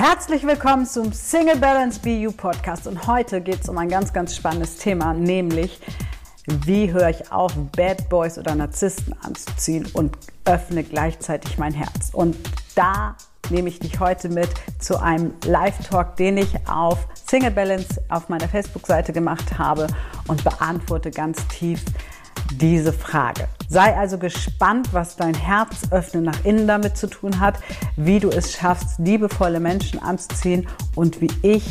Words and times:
Herzlich 0.00 0.46
willkommen 0.46 0.86
zum 0.86 1.12
Single 1.12 1.56
Balance 1.56 1.98
BU 1.98 2.30
Podcast 2.30 2.86
und 2.86 3.08
heute 3.08 3.40
geht 3.40 3.62
es 3.62 3.68
um 3.68 3.76
ein 3.78 3.88
ganz, 3.88 4.12
ganz 4.12 4.36
spannendes 4.36 4.76
Thema, 4.76 5.12
nämlich 5.12 5.80
wie 6.46 6.92
höre 6.92 7.08
ich 7.08 7.32
auf, 7.32 7.52
Bad 7.76 8.08
Boys 8.08 8.38
oder 8.38 8.54
Narzissten 8.54 9.12
anzuziehen 9.24 9.88
und 9.94 10.16
öffne 10.44 10.84
gleichzeitig 10.84 11.58
mein 11.58 11.72
Herz. 11.72 12.10
Und 12.12 12.36
da 12.76 13.16
nehme 13.50 13.68
ich 13.70 13.80
dich 13.80 13.98
heute 13.98 14.28
mit 14.28 14.48
zu 14.78 15.02
einem 15.02 15.34
Live-Talk, 15.44 16.14
den 16.14 16.36
ich 16.36 16.54
auf 16.68 17.08
Single 17.28 17.50
Balance 17.50 18.00
auf 18.08 18.28
meiner 18.28 18.48
Facebook-Seite 18.48 19.12
gemacht 19.12 19.58
habe 19.58 19.88
und 20.28 20.44
beantworte 20.44 21.10
ganz 21.10 21.44
tief 21.48 21.82
diese 22.52 22.92
Frage. 22.92 23.48
Sei 23.68 23.96
also 23.96 24.18
gespannt, 24.18 24.88
was 24.92 25.16
dein 25.16 25.34
Herz 25.34 25.90
öffnen 25.90 26.24
nach 26.24 26.44
innen 26.44 26.66
damit 26.66 26.96
zu 26.96 27.06
tun 27.06 27.38
hat, 27.40 27.58
wie 27.96 28.18
du 28.18 28.30
es 28.30 28.52
schaffst, 28.54 28.98
liebevolle 28.98 29.60
Menschen 29.60 30.02
anzuziehen 30.02 30.66
und 30.94 31.20
wie 31.20 31.30
ich 31.42 31.70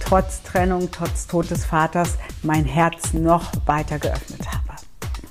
trotz 0.00 0.42
Trennung, 0.42 0.90
trotz 0.90 1.26
Tod 1.26 1.50
des 1.50 1.64
Vaters 1.64 2.16
mein 2.42 2.64
Herz 2.64 3.12
noch 3.12 3.52
weiter 3.66 3.98
geöffnet 3.98 4.46
habe. 4.46 4.76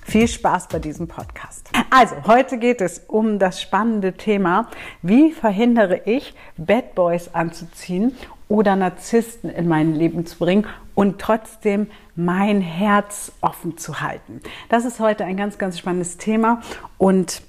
Viel 0.03 0.27
Spaß 0.27 0.67
bei 0.67 0.79
diesem 0.79 1.07
Podcast. 1.07 1.69
Also, 1.89 2.15
heute 2.27 2.57
geht 2.57 2.79
es 2.79 3.01
um 3.07 3.39
das 3.39 3.61
spannende 3.61 4.13
Thema, 4.13 4.69
wie 5.01 5.31
verhindere 5.31 6.01
ich, 6.05 6.33
Bad 6.57 6.95
Boys 6.95 7.33
anzuziehen 7.33 8.15
oder 8.47 8.75
Narzissten 8.75 9.49
in 9.49 9.67
mein 9.67 9.95
Leben 9.95 10.25
zu 10.25 10.37
bringen 10.37 10.67
und 10.95 11.19
trotzdem 11.19 11.87
mein 12.15 12.61
Herz 12.61 13.33
offen 13.41 13.77
zu 13.77 14.01
halten. 14.01 14.41
Das 14.69 14.85
ist 14.85 14.99
heute 14.99 15.25
ein 15.25 15.37
ganz, 15.37 15.57
ganz 15.57 15.77
spannendes 15.77 16.17
Thema 16.17 16.61
und 16.97 17.43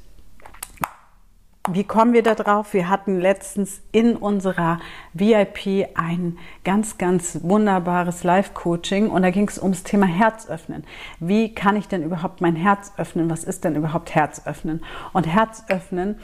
wie 1.69 1.83
kommen 1.83 2.13
wir 2.13 2.23
da 2.23 2.37
drauf? 2.37 2.75
Wir 2.75 2.89
hatten 2.89 3.19
letztens 3.19 3.81
in 3.91 4.15
unserer 4.15 4.79
VIP 5.15 5.89
ein 5.97 6.39
ganz, 6.63 6.97
ganz 6.97 7.41
wunderbares 7.43 8.23
Live-Coaching 8.23 9.11
und 9.11 9.23
da 9.23 9.31
ging 9.31 9.49
es 9.49 9.61
ums 9.61 9.83
Thema 9.83 10.07
Herz 10.07 10.49
öffnen. 10.49 10.85
Wie 11.19 11.55
kann 11.55 11.75
ich 11.75 11.89
denn 11.89 12.05
überhaupt 12.05 12.41
mein 12.41 12.55
Herz 12.55 12.93
öffnen? 12.99 13.31
Was 13.31 13.43
ist 13.43 13.65
denn 13.65 13.75
überhaupt 13.75 14.15
Herz 14.15 14.47
öffnen? 14.47 14.85
Und 15.13 15.27
Herz 15.27 15.65
öffnen 15.69 16.21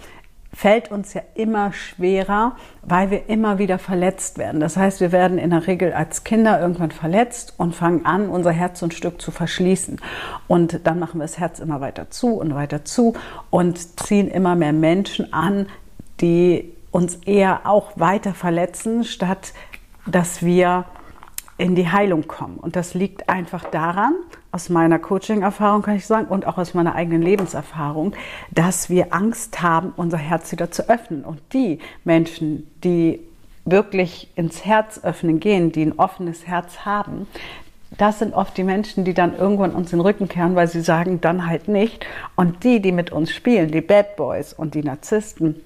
fällt 0.54 0.90
uns 0.90 1.14
ja 1.14 1.22
immer 1.34 1.72
schwerer, 1.72 2.56
weil 2.82 3.10
wir 3.10 3.28
immer 3.28 3.58
wieder 3.58 3.78
verletzt 3.78 4.38
werden. 4.38 4.60
Das 4.60 4.76
heißt, 4.76 5.00
wir 5.00 5.12
werden 5.12 5.38
in 5.38 5.50
der 5.50 5.66
Regel 5.66 5.92
als 5.92 6.24
Kinder 6.24 6.60
irgendwann 6.60 6.90
verletzt 6.90 7.54
und 7.56 7.74
fangen 7.74 8.04
an, 8.04 8.28
unser 8.28 8.50
Herz 8.52 8.82
ein 8.82 8.90
Stück 8.90 9.20
zu 9.20 9.30
verschließen. 9.30 10.00
Und 10.48 10.86
dann 10.86 10.98
machen 10.98 11.18
wir 11.18 11.24
das 11.24 11.38
Herz 11.38 11.58
immer 11.58 11.80
weiter 11.80 12.10
zu 12.10 12.34
und 12.34 12.54
weiter 12.54 12.84
zu 12.84 13.14
und 13.50 14.00
ziehen 14.00 14.28
immer 14.28 14.54
mehr 14.54 14.74
Menschen 14.74 15.32
an, 15.32 15.66
die 16.20 16.72
uns 16.90 17.16
eher 17.24 17.62
auch 17.64 17.92
weiter 17.96 18.34
verletzen, 18.34 19.04
statt 19.04 19.54
dass 20.06 20.42
wir 20.42 20.84
in 21.56 21.74
die 21.74 21.88
Heilung 21.90 22.26
kommen. 22.26 22.58
Und 22.58 22.76
das 22.76 22.92
liegt 22.92 23.28
einfach 23.28 23.64
daran, 23.64 24.14
aus 24.52 24.68
meiner 24.68 24.98
Coaching-Erfahrung 24.98 25.82
kann 25.82 25.96
ich 25.96 26.06
sagen, 26.06 26.26
und 26.26 26.46
auch 26.46 26.58
aus 26.58 26.74
meiner 26.74 26.94
eigenen 26.94 27.22
Lebenserfahrung, 27.22 28.14
dass 28.50 28.90
wir 28.90 29.12
Angst 29.14 29.62
haben, 29.62 29.94
unser 29.96 30.18
Herz 30.18 30.52
wieder 30.52 30.70
zu 30.70 30.88
öffnen. 30.88 31.24
Und 31.24 31.40
die 31.54 31.78
Menschen, 32.04 32.70
die 32.84 33.20
wirklich 33.64 34.30
ins 34.36 34.64
Herz 34.64 35.00
öffnen 35.02 35.40
gehen, 35.40 35.72
die 35.72 35.82
ein 35.82 35.98
offenes 35.98 36.46
Herz 36.46 36.84
haben, 36.84 37.26
das 37.98 38.18
sind 38.18 38.34
oft 38.34 38.56
die 38.56 38.64
Menschen, 38.64 39.04
die 39.04 39.14
dann 39.14 39.36
irgendwann 39.36 39.74
uns 39.74 39.90
den 39.90 40.00
Rücken 40.00 40.28
kehren, 40.28 40.54
weil 40.54 40.68
sie 40.68 40.80
sagen, 40.80 41.20
dann 41.20 41.46
halt 41.46 41.68
nicht. 41.68 42.06
Und 42.36 42.64
die, 42.64 42.80
die 42.80 42.92
mit 42.92 43.10
uns 43.10 43.30
spielen, 43.32 43.70
die 43.70 43.80
Bad 43.80 44.16
Boys 44.16 44.52
und 44.52 44.74
die 44.74 44.82
Narzissten, 44.82 45.56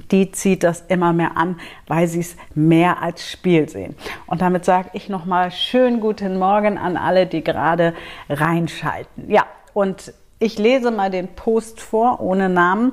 die 0.00 0.30
zieht 0.32 0.62
das 0.62 0.84
immer 0.88 1.12
mehr 1.12 1.36
an, 1.36 1.60
weil 1.86 2.06
sie 2.08 2.20
es 2.20 2.36
mehr 2.54 3.02
als 3.02 3.28
Spiel 3.28 3.68
sehen. 3.68 3.96
Und 4.26 4.40
damit 4.40 4.64
sage 4.64 4.90
ich 4.92 5.08
nochmal 5.08 5.50
schönen 5.50 6.00
guten 6.00 6.38
Morgen 6.38 6.78
an 6.78 6.96
alle, 6.96 7.26
die 7.26 7.42
gerade 7.42 7.94
reinschalten. 8.28 9.30
Ja, 9.30 9.46
und 9.74 10.12
ich 10.38 10.58
lese 10.58 10.90
mal 10.90 11.10
den 11.10 11.28
Post 11.28 11.80
vor, 11.80 12.20
ohne 12.20 12.48
Namen. 12.48 12.92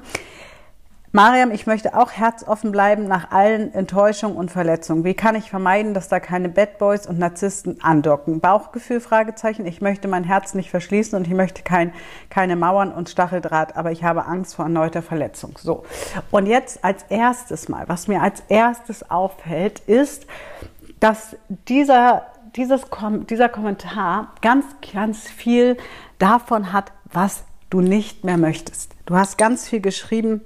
Mariam, 1.16 1.52
ich 1.52 1.66
möchte 1.66 1.98
auch 1.98 2.12
herzoffen 2.12 2.74
bleiben 2.74 3.08
nach 3.08 3.32
allen 3.32 3.74
Enttäuschungen 3.74 4.36
und 4.36 4.52
Verletzungen. 4.52 5.06
Wie 5.06 5.14
kann 5.14 5.36
ich 5.36 5.50
vermeiden, 5.50 5.94
dass 5.94 6.10
da 6.10 6.20
keine 6.20 6.50
Bad 6.50 6.78
Boys 6.78 7.08
und 7.08 7.20
Narzissten 7.20 7.82
andocken? 7.82 8.42
Bauchgefühl, 8.42 9.00
Fragezeichen. 9.00 9.66
Ich 9.66 9.80
möchte 9.80 10.10
mein 10.10 10.26
Herz 10.26 10.56
nicht 10.56 10.70
verschließen 10.70 11.18
und 11.18 11.26
ich 11.26 11.34
möchte 11.34 11.64
kein, 11.64 11.94
keine 12.30 12.58
Mauern 12.58 12.92
und 12.92 13.08
Stacheldraht, 13.08 13.78
aber 13.78 13.94
ich 13.94 14.04
habe 14.04 14.26
Angst 14.26 14.56
vor 14.56 14.66
erneuter 14.66 15.02
Verletzung. 15.02 15.58
So. 15.58 15.86
Und 16.32 16.48
jetzt 16.48 16.84
als 16.84 17.04
erstes 17.04 17.70
mal, 17.70 17.88
was 17.88 18.10
mir 18.10 18.22
als 18.22 18.44
erstes 18.50 19.10
auffällt, 19.10 19.80
ist, 19.88 20.28
dass 21.00 21.38
dieser, 21.70 22.26
dieses, 22.58 22.82
dieser 23.30 23.48
Kommentar 23.48 24.34
ganz, 24.42 24.66
ganz 24.92 25.30
viel 25.30 25.78
davon 26.20 26.74
hat, 26.74 26.92
was 27.10 27.46
du 27.70 27.80
nicht 27.80 28.26
mehr 28.26 28.38
möchtest. 28.38 28.92
Du 29.06 29.16
hast 29.16 29.38
ganz 29.38 29.70
viel 29.70 29.80
geschrieben, 29.80 30.42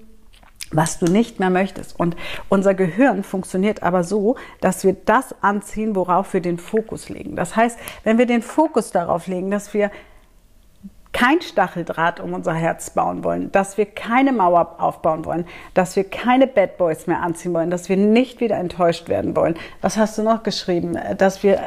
was 0.72 1.00
du 1.00 1.06
nicht 1.06 1.40
mehr 1.40 1.50
möchtest. 1.50 2.00
Und 2.00 2.16
unser 2.48 2.74
Gehirn 2.74 3.24
funktioniert 3.24 3.84
aber 3.84 4.04
so, 4.04 4.36
dass 4.62 4.84
wir 4.84 4.94
das 4.94 5.36
anziehen, 5.42 5.96
worauf 5.96 6.34
wir 6.34 6.42
den 6.42 6.58
Fokus 6.58 7.10
legen. 7.10 7.36
Das 7.36 7.56
heißt, 7.56 7.80
wenn 8.04 8.18
wir 8.18 8.26
den 8.26 8.42
Fokus 8.42 8.92
darauf 8.92 9.28
legen, 9.28 9.52
dass 9.52 9.74
wir 9.74 9.92
kein 11.12 11.42
Stacheldraht 11.42 12.20
um 12.20 12.34
unser 12.34 12.54
Herz 12.54 12.92
bauen 12.92 13.24
wollen, 13.24 13.52
dass 13.52 13.78
wir 13.78 13.88
keine 13.88 14.32
Mauer 14.32 14.76
aufbauen 14.80 15.26
wollen, 15.26 15.46
dass 15.74 15.96
wir 15.96 16.04
keine 16.04 16.46
Bad 16.46 16.78
Boys 16.78 17.08
mehr 17.08 17.22
anziehen 17.22 17.54
wollen, 17.54 17.72
dass 17.72 17.90
wir 17.90 17.98
nicht 17.98 18.40
wieder 18.42 18.58
enttäuscht 18.58 19.10
werden 19.10 19.36
wollen. 19.36 19.56
Was 19.82 19.98
hast 19.98 20.18
du 20.18 20.24
noch 20.24 20.44
geschrieben? 20.44 20.98
Dass 21.18 21.42
wir 21.42 21.60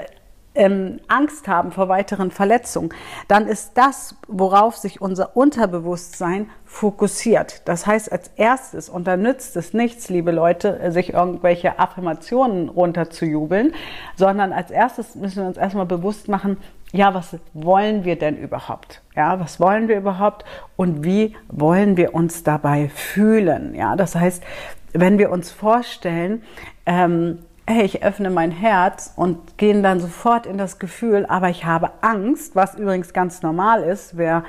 ähm, 0.55 1.01
Angst 1.09 1.49
haben 1.49 1.73
vor 1.73 1.89
weiteren 1.89 2.31
Verletzungen, 2.31 2.91
dann 3.29 3.47
ist 3.47 3.73
das, 3.75 4.17
worauf 4.29 4.77
sich 4.77 5.01
unser 5.01 5.37
Unterbewusstsein 5.37 6.51
fokussiert. 6.65 7.63
Das 7.67 7.87
heißt, 7.87 8.13
als 8.13 8.29
erstes, 8.37 8.89
und 8.89 9.07
da 9.07 9.17
nützt 9.17 9.57
es 9.57 9.75
nichts, 9.75 10.09
liebe 10.09 10.31
Leute, 10.31 10.91
sich 10.91 11.13
irgendwelche 11.13 11.79
Affirmationen 11.79 12.69
runterzujubeln, 12.69 13.75
sondern 14.17 14.53
als 14.53 14.71
erstes 14.71 15.15
müssen 15.15 15.43
wir 15.43 15.49
uns 15.49 15.57
erstmal 15.57 15.87
bewusst 15.87 16.29
machen, 16.29 16.59
ja, 16.93 17.15
was 17.15 17.39
wollen 17.55 18.05
wir 18.05 18.19
denn 18.19 18.37
überhaupt? 18.37 19.01
Ja, 19.17 19.41
was 19.41 19.59
wollen 19.59 19.89
wir 19.89 19.97
überhaupt 19.97 20.45
und 20.77 21.05
wie 21.05 21.35
wollen 21.49 21.97
wir 21.97 22.15
uns 22.15 22.43
dabei 22.43 22.91
fühlen? 22.91 23.75
Ja, 23.75 23.97
das 23.97 24.15
heißt, 24.15 24.45
wenn 24.93 25.19
wir 25.19 25.31
uns 25.31 25.51
vorstellen, 25.51 26.43
ähm, 26.85 27.39
hey, 27.67 27.85
ich 27.85 28.03
öffne 28.03 28.31
mein 28.31 28.51
Herz 28.51 29.13
und 29.17 29.57
gehen 29.57 29.83
dann 29.83 30.01
sofort 30.01 30.47
in 30.47 30.59
das 30.59 30.79
Gefühl, 30.79 31.27
aber 31.27 31.49
ich 31.49 31.65
habe 31.65 31.91
Angst, 32.01 32.57
was 32.57 32.75
übrigens 32.75 33.13
ganz 33.13 33.43
normal 33.43 33.83
ist, 33.83 34.17
wäre 34.17 34.45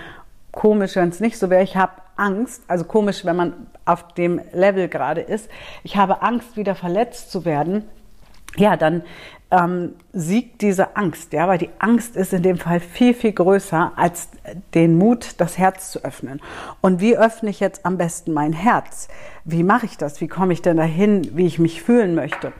komisch, 0.52 0.96
wenn 0.96 1.10
es 1.10 1.20
nicht 1.20 1.38
so 1.38 1.50
wäre. 1.50 1.64
Ich 1.64 1.78
habe 1.78 1.94
Angst, 2.16 2.64
also 2.68 2.86
komisch, 2.86 3.26
wenn 3.26 3.36
man 3.36 3.54
auf 3.86 4.14
dem 4.14 4.42
Level 4.54 4.88
gerade 4.88 5.22
ist. 5.22 5.50
Ich 5.84 5.98
habe 5.98 6.22
Angst, 6.22 6.58
wieder 6.58 6.76
verletzt 6.76 7.32
zu 7.32 7.46
werden. 7.46 7.84
Ja, 8.56 8.78
dann 8.78 9.04
ähm, 9.50 9.96
siegt 10.14 10.62
diese 10.62 10.96
Angst, 10.96 11.34
ja, 11.34 11.48
weil 11.48 11.58
die 11.58 11.70
Angst 11.80 12.16
ist 12.16 12.34
in 12.34 12.44
dem 12.44 12.58
Fall 12.58 12.80
viel, 12.80 13.14
viel 13.14 13.32
größer 13.32 13.94
als 13.96 14.30
den 14.74 14.98
Mut, 14.98 15.36
das 15.38 15.58
Herz 15.58 15.92
zu 15.92 16.04
öffnen. 16.04 16.40
Und 16.82 17.02
wie 17.02 17.18
öffne 17.18 17.50
ich 17.50 17.60
jetzt 17.60 17.86
am 17.86 17.98
besten 17.98 18.32
mein 18.32 18.54
Herz? 18.54 19.08
Wie 19.44 19.64
mache 19.64 19.88
ich 19.88 19.98
das? 19.98 20.22
Wie 20.22 20.28
komme 20.28 20.54
ich 20.54 20.62
denn 20.62 20.78
dahin, 20.78 21.36
wie 21.36 21.48
ich 21.48 21.60
mich 21.60 21.82
fühlen 21.82 22.16
möchte? 22.16 22.54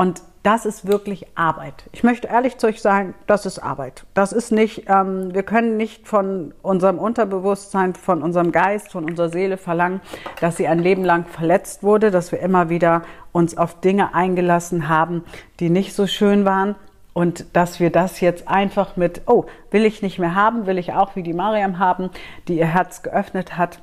Und 0.00 0.22
das 0.42 0.64
ist 0.64 0.86
wirklich 0.86 1.26
Arbeit. 1.34 1.74
Ich 1.92 2.02
möchte 2.02 2.26
ehrlich 2.26 2.56
zu 2.56 2.68
euch 2.68 2.80
sagen, 2.80 3.12
das 3.26 3.44
ist 3.44 3.58
Arbeit. 3.58 4.06
Das 4.14 4.32
ist 4.32 4.50
nicht, 4.50 4.84
ähm, 4.88 5.34
wir 5.34 5.42
können 5.42 5.76
nicht 5.76 6.08
von 6.08 6.54
unserem 6.62 6.98
Unterbewusstsein, 6.98 7.94
von 7.94 8.22
unserem 8.22 8.50
Geist, 8.50 8.90
von 8.92 9.04
unserer 9.04 9.28
Seele 9.28 9.58
verlangen, 9.58 10.00
dass 10.40 10.56
sie 10.56 10.66
ein 10.66 10.78
Leben 10.78 11.04
lang 11.04 11.26
verletzt 11.26 11.82
wurde, 11.82 12.10
dass 12.10 12.32
wir 12.32 12.40
immer 12.40 12.70
wieder 12.70 13.02
uns 13.32 13.58
auf 13.58 13.78
Dinge 13.82 14.14
eingelassen 14.14 14.88
haben, 14.88 15.22
die 15.58 15.68
nicht 15.68 15.92
so 15.92 16.06
schön 16.06 16.46
waren. 16.46 16.76
Und 17.12 17.54
dass 17.54 17.78
wir 17.78 17.90
das 17.90 18.20
jetzt 18.20 18.48
einfach 18.48 18.96
mit, 18.96 19.20
oh, 19.26 19.44
will 19.70 19.84
ich 19.84 20.00
nicht 20.00 20.18
mehr 20.18 20.34
haben, 20.34 20.64
will 20.64 20.78
ich 20.78 20.94
auch 20.94 21.14
wie 21.14 21.22
die 21.22 21.34
Mariam 21.34 21.78
haben, 21.78 22.08
die 22.48 22.58
ihr 22.58 22.68
Herz 22.68 23.02
geöffnet 23.02 23.58
hat. 23.58 23.82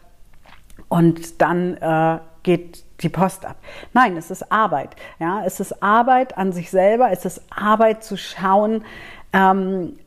Und 0.90 1.44
dann 1.44 1.78
äh, 1.78 2.18
geht 2.42 2.87
die 3.02 3.10
Post 3.10 3.46
ab. 3.46 3.58
Nein, 3.94 4.18
es 4.18 4.32
ist 4.32 4.52
Arbeit. 4.52 4.96
Ja, 5.20 5.44
es 5.46 5.60
ist 5.60 5.84
Arbeit 5.84 6.38
an 6.38 6.52
sich 6.52 6.70
selber. 6.70 7.12
Es 7.12 7.26
ist 7.26 7.42
Arbeit 7.50 8.04
zu 8.04 8.18
schauen, 8.18 8.84
ähm, 9.34 9.98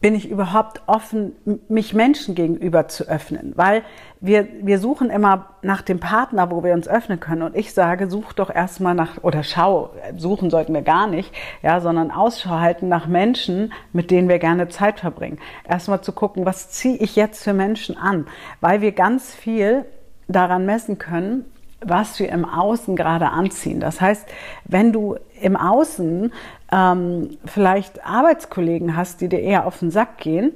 bin 0.00 0.14
ich 0.14 0.30
überhaupt 0.30 0.82
offen, 0.86 1.32
mich 1.68 1.92
Menschen 1.92 2.36
gegenüber 2.36 2.86
zu 2.86 3.08
öffnen? 3.08 3.52
Weil 3.56 3.82
wir, 4.20 4.46
wir 4.62 4.78
suchen 4.78 5.10
immer 5.10 5.46
nach 5.62 5.82
dem 5.82 5.98
Partner, 5.98 6.52
wo 6.52 6.62
wir 6.62 6.72
uns 6.74 6.86
öffnen 6.86 7.18
können. 7.18 7.42
Und 7.42 7.56
ich 7.56 7.74
sage, 7.74 8.08
such 8.08 8.32
doch 8.32 8.54
erstmal 8.54 8.94
nach, 8.94 9.22
oder 9.24 9.42
schau, 9.42 9.90
suchen 10.16 10.50
sollten 10.50 10.72
wir 10.72 10.82
gar 10.82 11.08
nicht, 11.08 11.32
ja, 11.62 11.80
sondern 11.80 12.12
Ausschau 12.12 12.60
halten 12.60 12.88
nach 12.88 13.08
Menschen, 13.08 13.72
mit 13.92 14.12
denen 14.12 14.28
wir 14.28 14.38
gerne 14.38 14.68
Zeit 14.68 15.00
verbringen. 15.00 15.38
Erstmal 15.68 16.00
zu 16.00 16.12
gucken, 16.12 16.46
was 16.46 16.70
ziehe 16.70 16.96
ich 16.96 17.16
jetzt 17.16 17.42
für 17.42 17.52
Menschen 17.52 17.96
an? 17.96 18.28
Weil 18.60 18.80
wir 18.80 18.92
ganz 18.92 19.34
viel 19.34 19.84
daran 20.28 20.64
messen 20.64 20.98
können, 20.98 21.44
was 21.80 22.18
wir 22.18 22.28
im 22.30 22.44
Außen 22.44 22.96
gerade 22.96 23.28
anziehen. 23.30 23.80
Das 23.80 24.00
heißt, 24.00 24.26
wenn 24.64 24.92
du 24.92 25.16
im 25.40 25.56
Außen 25.56 26.32
ähm, 26.72 27.30
vielleicht 27.44 28.04
Arbeitskollegen 28.04 28.96
hast, 28.96 29.20
die 29.20 29.28
dir 29.28 29.40
eher 29.40 29.66
auf 29.66 29.78
den 29.78 29.90
Sack 29.90 30.18
gehen 30.18 30.52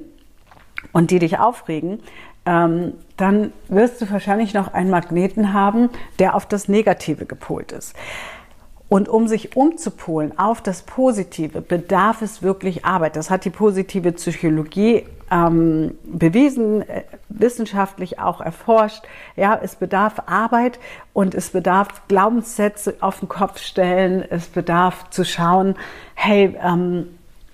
und 0.91 1.11
die 1.11 1.19
dich 1.19 1.39
aufregen, 1.39 1.99
ähm, 2.45 2.93
dann 3.15 3.53
wirst 3.69 4.01
du 4.01 4.11
wahrscheinlich 4.11 4.53
noch 4.53 4.73
einen 4.73 4.89
Magneten 4.89 5.53
haben, 5.53 5.89
der 6.19 6.35
auf 6.35 6.45
das 6.45 6.67
Negative 6.67 7.25
gepolt 7.25 7.71
ist. 7.71 7.95
Und 8.93 9.09
um 9.09 9.27
sich 9.27 9.57
umzupolen 9.57 10.37
auf 10.37 10.61
das 10.61 10.83
Positive, 10.83 11.61
bedarf 11.61 12.21
es 12.21 12.43
wirklich 12.43 12.85
Arbeit. 12.85 13.15
Das 13.15 13.31
hat 13.31 13.43
die 13.43 13.49
positive 13.49 14.11
Psychologie 14.11 15.07
ähm, 15.31 15.97
bewiesen, 16.03 16.87
äh, 16.87 17.01
wissenschaftlich 17.27 18.19
auch 18.19 18.39
erforscht. 18.39 19.01
Ja, 19.35 19.59
es 19.59 19.77
bedarf 19.77 20.21
Arbeit 20.27 20.77
und 21.11 21.33
es 21.33 21.49
bedarf 21.49 22.07
Glaubenssätze 22.07 22.93
auf 22.99 23.19
den 23.19 23.29
Kopf 23.29 23.57
stellen. 23.57 24.23
Es 24.29 24.45
bedarf 24.45 25.09
zu 25.09 25.25
schauen, 25.25 25.73
hey, 26.13 26.55
ähm, 26.63 27.07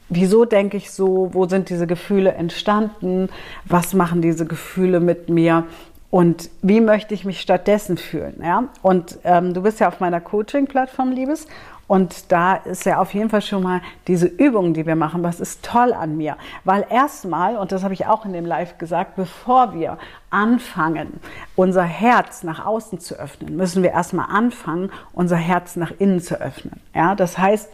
wieso 0.10 0.44
denke 0.44 0.76
ich 0.76 0.92
so? 0.92 1.30
Wo 1.32 1.48
sind 1.48 1.70
diese 1.70 1.88
Gefühle 1.88 2.34
entstanden? 2.34 3.30
Was 3.64 3.94
machen 3.94 4.22
diese 4.22 4.46
Gefühle 4.46 5.00
mit 5.00 5.30
mir? 5.30 5.64
Und 6.12 6.50
wie 6.62 6.82
möchte 6.82 7.14
ich 7.14 7.24
mich 7.24 7.40
stattdessen 7.40 7.98
fühlen? 7.98 8.42
Ja? 8.44 8.66
Und 8.82 9.20
ähm, 9.24 9.54
du 9.54 9.62
bist 9.62 9.80
ja 9.80 9.88
auf 9.88 10.00
meiner 10.00 10.22
Coaching-Plattform, 10.22 11.12
Liebes. 11.12 11.46
Und 11.88 12.32
da 12.32 12.56
ist 12.56 12.86
ja 12.86 13.00
auf 13.00 13.16
jeden 13.16 13.32
Fall 13.32 13.42
schon 13.42 13.64
mal 13.64 13.82
diese 14.08 14.28
Übung, 14.28 14.76
die 14.76 14.86
wir 14.86 14.96
machen, 14.96 15.24
was 15.24 15.40
ist 15.40 15.64
toll 15.64 15.92
an 15.92 16.18
mir. 16.18 16.38
Weil 16.64 16.86
erstmal, 16.88 17.58
und 17.58 17.72
das 17.72 17.84
habe 17.84 17.96
ich 17.96 18.06
auch 18.06 18.26
in 18.26 18.34
dem 18.34 18.46
Live 18.46 18.78
gesagt, 18.78 19.16
bevor 19.16 19.74
wir 19.74 19.98
anfangen, 20.30 21.20
unser 21.56 21.84
Herz 21.84 22.44
nach 22.44 22.64
außen 22.64 23.00
zu 23.00 23.16
öffnen, 23.16 23.56
müssen 23.56 23.82
wir 23.82 23.90
erstmal 23.90 24.28
anfangen, 24.30 24.92
unser 25.14 25.38
Herz 25.38 25.76
nach 25.78 25.92
innen 25.98 26.22
zu 26.22 26.40
öffnen. 26.40 26.80
Ja, 26.94 27.16
das 27.16 27.40
heißt, 27.40 27.72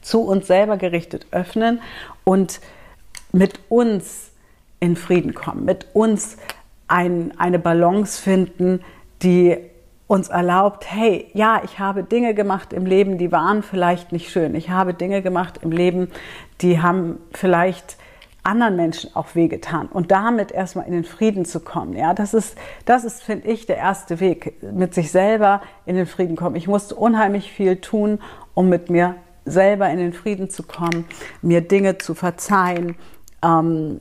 zu 0.00 0.22
uns 0.22 0.46
selber 0.46 0.76
gerichtet 0.76 1.26
öffnen 1.32 1.80
und 2.22 2.60
mit 3.32 3.58
uns 3.68 4.30
in 4.78 4.94
Frieden 4.94 5.34
kommen, 5.34 5.64
mit 5.64 5.86
uns 5.92 6.36
ein, 6.88 7.32
eine 7.38 7.58
Balance 7.58 8.20
finden, 8.20 8.80
die 9.22 9.56
uns 10.06 10.28
erlaubt, 10.28 10.90
hey, 10.90 11.28
ja, 11.34 11.60
ich 11.64 11.78
habe 11.78 12.02
Dinge 12.02 12.34
gemacht 12.34 12.72
im 12.72 12.86
Leben, 12.86 13.18
die 13.18 13.30
waren 13.30 13.62
vielleicht 13.62 14.10
nicht 14.10 14.30
schön. 14.30 14.54
Ich 14.54 14.70
habe 14.70 14.94
Dinge 14.94 15.20
gemacht 15.20 15.60
im 15.62 15.70
Leben, 15.70 16.10
die 16.62 16.80
haben 16.80 17.18
vielleicht 17.32 17.98
anderen 18.42 18.76
Menschen 18.76 19.14
auch 19.14 19.34
wehgetan 19.34 19.88
und 19.88 20.10
damit 20.10 20.50
erstmal 20.50 20.86
in 20.86 20.92
den 20.92 21.04
Frieden 21.04 21.44
zu 21.44 21.60
kommen. 21.60 21.92
Ja, 21.94 22.14
das 22.14 22.32
ist, 22.32 22.56
das 22.86 23.04
ist, 23.04 23.22
finde 23.22 23.48
ich, 23.48 23.66
der 23.66 23.76
erste 23.76 24.20
Weg, 24.20 24.62
mit 24.62 24.94
sich 24.94 25.10
selber 25.10 25.60
in 25.84 25.96
den 25.96 26.06
Frieden 26.06 26.36
kommen. 26.36 26.56
Ich 26.56 26.66
musste 26.66 26.94
unheimlich 26.94 27.52
viel 27.52 27.76
tun, 27.76 28.20
um 28.54 28.70
mit 28.70 28.88
mir 28.88 29.16
selber 29.44 29.90
in 29.90 29.98
den 29.98 30.14
Frieden 30.14 30.48
zu 30.48 30.62
kommen, 30.62 31.04
mir 31.42 31.60
Dinge 31.60 31.98
zu 31.98 32.14
verzeihen. 32.14 32.96
Ähm, 33.44 34.00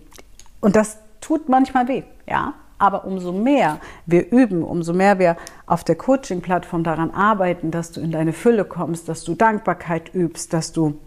und 0.62 0.76
das 0.78 1.00
tut 1.20 1.50
manchmal 1.50 1.90
weh, 1.90 2.04
ja. 2.28 2.54
Aber 2.80 3.06
umso 3.06 3.32
mehr 3.32 3.80
wir 4.06 4.32
üben, 4.32 4.64
umso 4.64 4.94
mehr 4.94 5.20
wir 5.20 5.38
auf 5.66 5.84
der 5.84 5.96
Coaching-Plattform 5.96 6.84
daran 6.84 7.12
arbeiten, 7.12 7.72
dass 7.72 7.92
du 7.92 8.02
in 8.02 8.12
deine 8.12 8.34
Fülle 8.34 8.66
kommst, 8.66 9.10
dass 9.10 9.24
du 9.24 9.36
Dankbarkeit 9.36 10.14
übst, 10.14 10.54
dass 10.54 10.72
du 10.72 11.00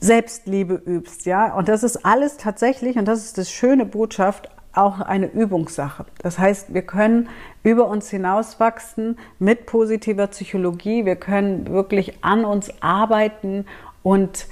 Selbstliebe 0.00 0.74
übst, 0.74 1.24
ja. 1.24 1.54
Und 1.54 1.68
das 1.68 1.82
ist 1.82 2.04
alles 2.04 2.36
tatsächlich, 2.36 2.96
und 2.96 3.06
das 3.06 3.24
ist 3.24 3.38
das 3.38 3.50
schöne 3.50 3.86
Botschaft, 3.86 4.50
auch 4.74 5.00
eine 5.00 5.26
Übungssache. 5.26 6.04
Das 6.18 6.38
heißt, 6.38 6.74
wir 6.74 6.82
können 6.82 7.28
über 7.62 7.86
uns 7.86 8.10
hinauswachsen 8.10 9.18
mit 9.38 9.66
positiver 9.66 10.26
Psychologie. 10.26 11.04
Wir 11.04 11.16
können 11.16 11.68
wirklich 11.68 12.24
an 12.24 12.44
uns 12.44 12.70
arbeiten 12.82 13.66
und 14.02 14.46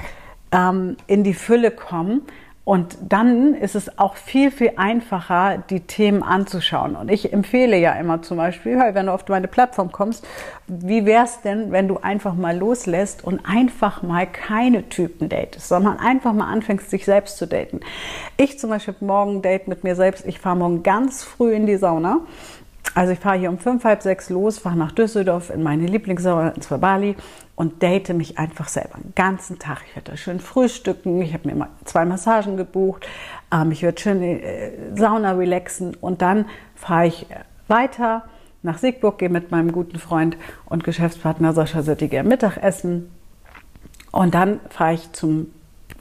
ähm, 0.52 0.96
in 1.06 1.24
die 1.24 1.34
Fülle 1.34 1.70
kommen. 1.70 2.22
Und 2.64 2.96
dann 3.08 3.54
ist 3.54 3.74
es 3.74 3.98
auch 3.98 4.14
viel, 4.14 4.52
viel 4.52 4.74
einfacher, 4.76 5.58
die 5.68 5.80
Themen 5.80 6.22
anzuschauen. 6.22 6.94
Und 6.94 7.10
ich 7.10 7.32
empfehle 7.32 7.76
ja 7.76 7.92
immer 7.94 8.22
zum 8.22 8.36
Beispiel, 8.36 8.78
wenn 8.78 9.06
du 9.06 9.12
auf 9.12 9.26
meine 9.28 9.48
Plattform 9.48 9.90
kommst, 9.90 10.24
wie 10.68 11.04
wäre 11.04 11.24
es 11.24 11.40
denn, 11.40 11.72
wenn 11.72 11.88
du 11.88 11.98
einfach 11.98 12.34
mal 12.34 12.56
loslässt 12.56 13.24
und 13.24 13.40
einfach 13.44 14.04
mal 14.04 14.28
keine 14.28 14.88
Typen 14.88 15.28
datest, 15.28 15.66
sondern 15.66 15.98
einfach 15.98 16.32
mal 16.32 16.52
anfängst, 16.52 16.92
dich 16.92 17.04
selbst 17.04 17.36
zu 17.36 17.48
daten. 17.48 17.80
Ich 18.36 18.60
zum 18.60 18.70
Beispiel 18.70 18.94
morgen 19.00 19.42
Date 19.42 19.66
mit 19.66 19.82
mir 19.82 19.96
selbst. 19.96 20.24
Ich 20.24 20.38
fahre 20.38 20.56
morgen 20.56 20.84
ganz 20.84 21.24
früh 21.24 21.52
in 21.54 21.66
die 21.66 21.76
Sauna. 21.76 22.20
Also 22.94 23.12
ich 23.12 23.18
fahre 23.18 23.38
hier 23.38 23.48
um 23.48 23.58
fünf, 23.58 23.84
halb 23.84 24.02
sechs 24.02 24.28
los, 24.28 24.58
fahre 24.58 24.76
nach 24.76 24.92
Düsseldorf 24.92 25.50
in 25.50 25.62
meine 25.62 25.86
Lieblingssauna 25.86 26.50
ins 26.50 26.68
Bali 26.68 27.16
und 27.54 27.82
date 27.82 28.14
mich 28.14 28.38
einfach 28.38 28.68
selber 28.68 28.98
den 28.98 29.14
ganzen 29.14 29.58
Tag. 29.58 29.82
Ich 29.88 29.96
werde 29.96 30.16
schön 30.16 30.40
frühstücken, 30.40 31.20
ich 31.22 31.34
habe 31.34 31.48
mir 31.48 31.54
mal 31.54 31.68
zwei 31.84 32.04
Massagen 32.04 32.56
gebucht, 32.56 33.06
ähm, 33.52 33.72
ich 33.72 33.82
werde 33.82 34.00
schön 34.00 34.22
in 34.22 34.40
äh, 34.42 34.72
Sauna 34.96 35.32
relaxen. 35.32 35.94
Und 36.00 36.22
dann 36.22 36.46
fahre 36.74 37.06
ich 37.06 37.30
äh, 37.30 37.36
weiter 37.68 38.24
nach 38.62 38.78
Siegburg, 38.78 39.18
gehe 39.18 39.28
mit 39.28 39.50
meinem 39.50 39.72
guten 39.72 39.98
Freund 39.98 40.36
und 40.66 40.84
Geschäftspartner 40.84 41.52
Sascha 41.52 41.82
Söttiger 41.82 42.22
Mittagessen. 42.22 43.10
Und 44.12 44.34
dann 44.34 44.60
fahre 44.68 44.94
ich 44.94 45.12
zum 45.12 45.52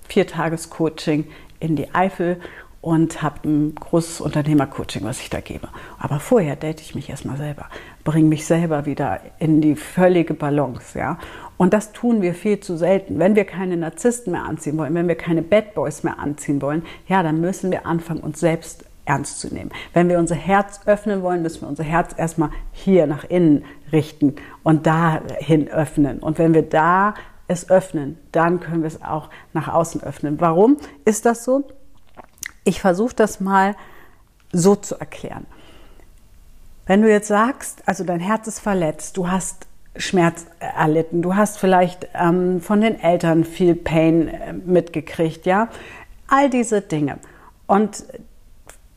Viertages-Coaching 0.08 1.28
in 1.60 1.76
die 1.76 1.94
Eifel 1.94 2.40
und 2.82 3.22
habe 3.22 3.48
ein 3.48 3.76
großes 3.76 4.22
Unternehmercoaching, 4.22 5.04
was 5.04 5.22
ich 5.22 5.30
da 5.30 5.40
gebe. 5.40 5.70
Aber 6.00 6.20
vorher 6.20 6.56
date 6.56 6.82
ich 6.82 6.96
mich 6.96 7.10
erstmal 7.10 7.38
selber, 7.38 7.68
bringe 8.04 8.28
mich 8.28 8.46
selber 8.46 8.86
wieder 8.86 9.20
in 9.40 9.62
die 9.62 9.76
völlige 9.76 10.34
Balance, 10.34 10.98
ja. 10.98 11.18
Und 11.58 11.74
das 11.74 11.92
tun 11.94 12.22
wir 12.22 12.34
viel 12.34 12.60
zu 12.60 12.76
selten. 12.76 13.20
Wenn 13.20 13.36
wir 13.36 13.46
keine 13.46 13.78
Narzissten 13.78 14.34
mehr 14.34 14.46
anziehen 14.46 14.78
wollen, 14.78 14.96
wenn 14.96 15.08
wir 15.08 15.16
keine 15.16 15.44
Bad 15.44 15.76
Boys 15.76 16.04
mehr 16.04 16.18
anziehen 16.18 16.62
wollen, 16.62 16.84
ja, 17.08 17.22
dann 17.22 17.40
müssen 17.40 17.70
wir 17.70 17.86
anfangen, 17.86 18.22
uns 18.22 18.40
selbst 18.40 18.86
ernst 19.06 19.40
zu 19.40 19.54
nehmen. 19.54 19.72
Wenn 19.94 20.10
wir 20.10 20.18
unser 20.18 20.36
Herz 20.36 20.82
öffnen 20.86 21.22
wollen, 21.22 21.42
müssen 21.42 21.62
wir 21.62 21.70
unser 21.70 21.84
Herz 21.84 22.14
erstmal 22.18 22.50
hier 22.72 23.08
nach 23.08 23.24
innen 23.26 23.64
richten 23.92 24.36
und 24.64 24.88
dahin 24.88 25.68
öffnen. 25.70 26.20
Und 26.20 26.40
wenn 26.40 26.54
wir 26.54 26.64
da 26.64 27.14
es 27.48 27.70
öffnen, 27.70 28.18
dann 28.32 28.60
können 28.60 28.82
wir 28.82 28.88
es 28.88 29.04
auch 29.04 29.30
nach 29.54 29.68
außen 29.68 30.02
öffnen. 30.02 30.40
Warum 30.40 30.78
ist 31.06 31.26
das 31.26 31.44
so? 31.44 31.68
Ich 32.64 32.82
versuche 32.82 33.16
das 33.16 33.40
mal 33.40 33.76
so 34.52 34.76
zu 34.76 35.00
erklären. 35.00 35.46
Wenn 36.92 37.04
du 37.04 37.10
jetzt 37.10 37.30
sagst, 37.30 37.84
also 37.86 38.04
dein 38.04 38.20
Herz 38.20 38.48
ist 38.48 38.60
verletzt, 38.60 39.16
du 39.16 39.32
hast 39.32 39.66
Schmerz 39.96 40.46
erlitten, 40.60 41.22
du 41.22 41.38
hast 41.38 41.58
vielleicht 41.58 42.10
ähm, 42.14 42.60
von 42.60 42.82
den 42.82 43.00
Eltern 43.00 43.46
viel 43.46 43.76
Pain 43.76 44.28
äh, 44.28 44.52
mitgekriegt, 44.52 45.46
ja, 45.46 45.70
all 46.28 46.50
diese 46.50 46.82
Dinge. 46.82 47.20
Und 47.66 48.04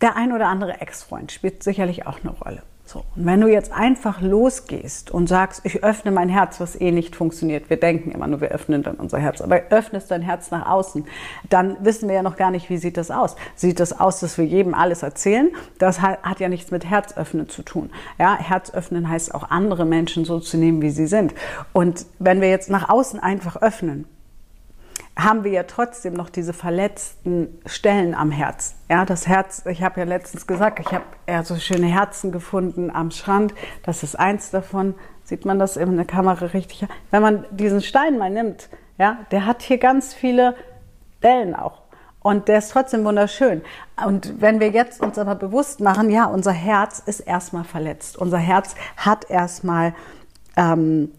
der 0.01 0.17
ein 0.17 0.33
oder 0.33 0.49
andere 0.49 0.81
Ex-Freund 0.81 1.31
spielt 1.31 1.63
sicherlich 1.63 2.05
auch 2.05 2.19
eine 2.25 2.33
Rolle. 2.33 2.65
So, 2.95 3.03
und 3.17 3.27
wenn 3.27 3.41
du 3.41 3.49
jetzt 3.49 3.73
einfach 3.73 4.21
losgehst 4.21 5.11
und 5.11 5.29
sagst, 5.29 5.63
ich 5.65 5.83
öffne 5.83 6.13
mein 6.13 6.29
Herz, 6.29 6.61
was 6.61 6.81
eh 6.81 6.93
nicht 6.93 7.17
funktioniert, 7.17 7.69
wir 7.69 7.77
denken 7.77 8.13
immer 8.13 8.29
nur, 8.29 8.41
wir 8.41 8.51
öffnen 8.51 8.85
dann 8.85 8.95
unser 8.95 9.19
Herz, 9.19 9.41
aber 9.41 9.63
öffnest 9.71 10.13
dein 10.13 10.23
Herz 10.23 10.53
nach 10.53 10.69
außen, 10.69 11.05
dann 11.51 11.77
wissen 11.81 12.09
wir 12.09 12.15
ja 12.15 12.23
noch 12.23 12.37
gar 12.37 12.53
nicht, 12.53 12.71
wie 12.71 12.77
sieht 12.77 12.97
das 12.97 13.11
aus. 13.11 13.35
Sieht 13.57 13.81
das 13.81 13.99
aus, 13.99 14.21
dass 14.21 14.39
wir 14.39 14.45
jedem 14.45 14.75
alles 14.75 15.03
erzählen? 15.03 15.51
Das 15.79 16.03
hat 16.03 16.39
ja 16.39 16.49
nichts 16.49 16.71
mit 16.71 16.89
Herzöffnen 16.89 17.49
zu 17.49 17.63
tun. 17.63 17.91
Ja, 18.17 18.39
Herzöffnen 18.39 19.09
heißt 19.09 19.35
auch 19.35 19.51
andere 19.51 19.85
Menschen 19.85 20.25
so 20.25 20.39
zu 20.39 20.57
nehmen, 20.57 20.81
wie 20.81 20.91
sie 20.91 21.09
sind. 21.09 21.35
Und 21.73 22.07
wenn 22.21 22.41
wir 22.41 22.49
jetzt 22.49 22.71
nach 22.71 22.89
außen 22.89 23.19
einfach 23.19 23.57
öffnen, 23.57 24.07
haben 25.17 25.45
wir 25.45 25.53
ja 25.53 25.63
trotzdem 25.63 26.15
noch 26.15 26.29
diese 26.29 26.53
verletzten 26.53 27.61
Stellen 27.67 28.15
am 28.15 28.31
Herz. 28.31 28.75
Ja, 28.89 29.05
das 29.05 29.29
Herz, 29.29 29.65
ich 29.67 29.83
habe 29.83 30.01
ja 30.01 30.07
letztens 30.07 30.47
gesagt, 30.47 30.81
ich 30.81 30.93
habe 30.93 31.05
ja 31.29 31.45
so 31.45 31.57
schöne 31.57 31.87
Herzen 31.87 32.33
gefunden 32.33 32.91
am 32.91 33.11
Schrank. 33.11 33.55
Das 33.85 34.03
ist 34.03 34.19
eins 34.19 34.51
davon. 34.51 34.95
Sieht 35.23 35.45
man 35.45 35.59
das 35.59 35.77
in 35.77 35.97
der 35.97 36.05
Kamera 36.05 36.47
richtig? 36.47 36.87
Wenn 37.11 37.23
man 37.23 37.47
diesen 37.51 37.81
Stein 37.81 38.19
mal 38.19 38.31
nimmt, 38.31 38.69
ja, 38.99 39.19
der 39.31 39.47
hat 39.47 39.63
hier 39.63 39.79
ganz 39.79 40.15
viele 40.15 40.57
Dellen 41.23 41.55
auch. 41.55 41.83
Und 42.21 42.49
der 42.49 42.59
ist 42.59 42.71
trotzdem 42.71 43.05
wunderschön. 43.05 43.63
Und 44.05 44.41
wenn 44.41 44.59
wir 44.59 44.71
jetzt 44.71 45.01
uns 45.01 45.19
aber 45.19 45.35
bewusst 45.35 45.81
machen, 45.81 46.11
ja, 46.11 46.25
unser 46.25 46.53
Herz 46.53 47.03
ist 47.05 47.21
erstmal 47.21 47.65
verletzt. 47.65 48.17
Unser 48.17 48.39
Herz 48.39 48.75
hat 48.97 49.31
erstmal 49.31 49.95
ähm, 50.57 51.11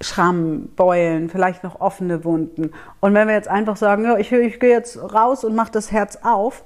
Schrammen, 0.00 0.74
Beulen, 0.76 1.28
vielleicht 1.28 1.62
noch 1.62 1.80
offene 1.80 2.24
Wunden. 2.24 2.72
Und 3.00 3.14
wenn 3.14 3.28
wir 3.28 3.34
jetzt 3.34 3.48
einfach 3.48 3.76
sagen, 3.76 4.04
ja, 4.04 4.16
ich, 4.16 4.32
ich 4.32 4.58
gehe 4.58 4.70
jetzt 4.70 4.98
raus 4.98 5.44
und 5.44 5.54
mache 5.54 5.72
das 5.72 5.92
Herz 5.92 6.18
auf, 6.22 6.64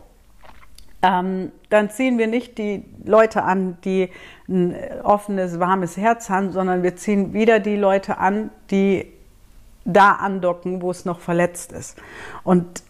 ähm, 1.02 1.52
dann 1.68 1.90
ziehen 1.90 2.16
wir 2.16 2.28
nicht 2.28 2.56
die 2.56 2.84
Leute 3.04 3.42
an, 3.42 3.76
die 3.84 4.10
ein 4.48 4.74
offenes, 5.02 5.60
warmes 5.60 5.96
Herz 5.96 6.30
haben, 6.30 6.52
sondern 6.52 6.82
wir 6.82 6.96
ziehen 6.96 7.34
wieder 7.34 7.60
die 7.60 7.76
Leute 7.76 8.18
an, 8.18 8.50
die 8.70 9.12
da 9.84 10.12
andocken, 10.12 10.80
wo 10.80 10.90
es 10.90 11.04
noch 11.04 11.20
verletzt 11.20 11.72
ist. 11.72 11.98
Und 12.42 12.82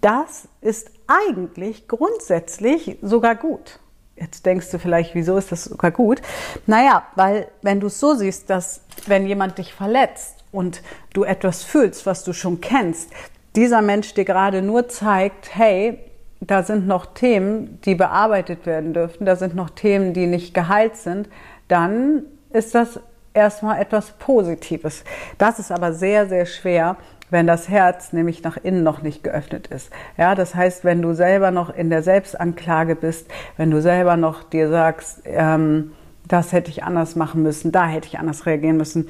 das 0.00 0.48
ist 0.60 0.90
eigentlich 1.06 1.88
grundsätzlich 1.88 2.98
sogar 3.02 3.34
gut. 3.34 3.80
Jetzt 4.20 4.46
denkst 4.46 4.70
du 4.70 4.78
vielleicht, 4.78 5.14
wieso 5.14 5.36
ist 5.36 5.52
das 5.52 5.64
sogar 5.64 5.90
gut? 5.90 6.20
Naja, 6.66 7.04
weil 7.14 7.48
wenn 7.62 7.80
du 7.80 7.86
es 7.86 8.00
so 8.00 8.14
siehst, 8.14 8.50
dass 8.50 8.80
wenn 9.06 9.26
jemand 9.26 9.58
dich 9.58 9.72
verletzt 9.72 10.44
und 10.52 10.82
du 11.12 11.24
etwas 11.24 11.62
fühlst, 11.62 12.06
was 12.06 12.24
du 12.24 12.32
schon 12.32 12.60
kennst, 12.60 13.10
dieser 13.54 13.82
Mensch 13.82 14.14
dir 14.14 14.24
gerade 14.24 14.62
nur 14.62 14.88
zeigt, 14.88 15.54
hey, 15.54 15.98
da 16.40 16.62
sind 16.62 16.86
noch 16.86 17.06
Themen, 17.06 17.80
die 17.84 17.94
bearbeitet 17.94 18.66
werden 18.66 18.92
dürfen, 18.92 19.26
da 19.26 19.36
sind 19.36 19.54
noch 19.54 19.70
Themen, 19.70 20.12
die 20.12 20.26
nicht 20.26 20.54
geheilt 20.54 20.96
sind, 20.96 21.28
dann 21.66 22.22
ist 22.50 22.74
das 22.74 23.00
erstmal 23.34 23.80
etwas 23.80 24.12
Positives. 24.12 25.04
Das 25.36 25.58
ist 25.58 25.70
aber 25.70 25.92
sehr, 25.92 26.28
sehr 26.28 26.46
schwer, 26.46 26.96
wenn 27.30 27.46
das 27.46 27.68
Herz 27.68 28.12
nämlich 28.12 28.42
nach 28.42 28.56
innen 28.56 28.82
noch 28.82 29.02
nicht 29.02 29.22
geöffnet 29.22 29.66
ist. 29.68 29.90
Ja, 30.16 30.34
das 30.34 30.54
heißt, 30.54 30.84
wenn 30.84 31.02
du 31.02 31.14
selber 31.14 31.50
noch 31.50 31.74
in 31.74 31.90
der 31.90 32.02
Selbstanklage 32.02 32.96
bist, 32.96 33.28
wenn 33.56 33.70
du 33.70 33.80
selber 33.80 34.16
noch 34.16 34.42
dir 34.42 34.68
sagst, 34.68 35.22
ähm, 35.24 35.92
das 36.26 36.52
hätte 36.52 36.70
ich 36.70 36.84
anders 36.84 37.16
machen 37.16 37.42
müssen, 37.42 37.72
da 37.72 37.86
hätte 37.86 38.06
ich 38.06 38.18
anders 38.18 38.46
reagieren 38.46 38.76
müssen, 38.76 39.06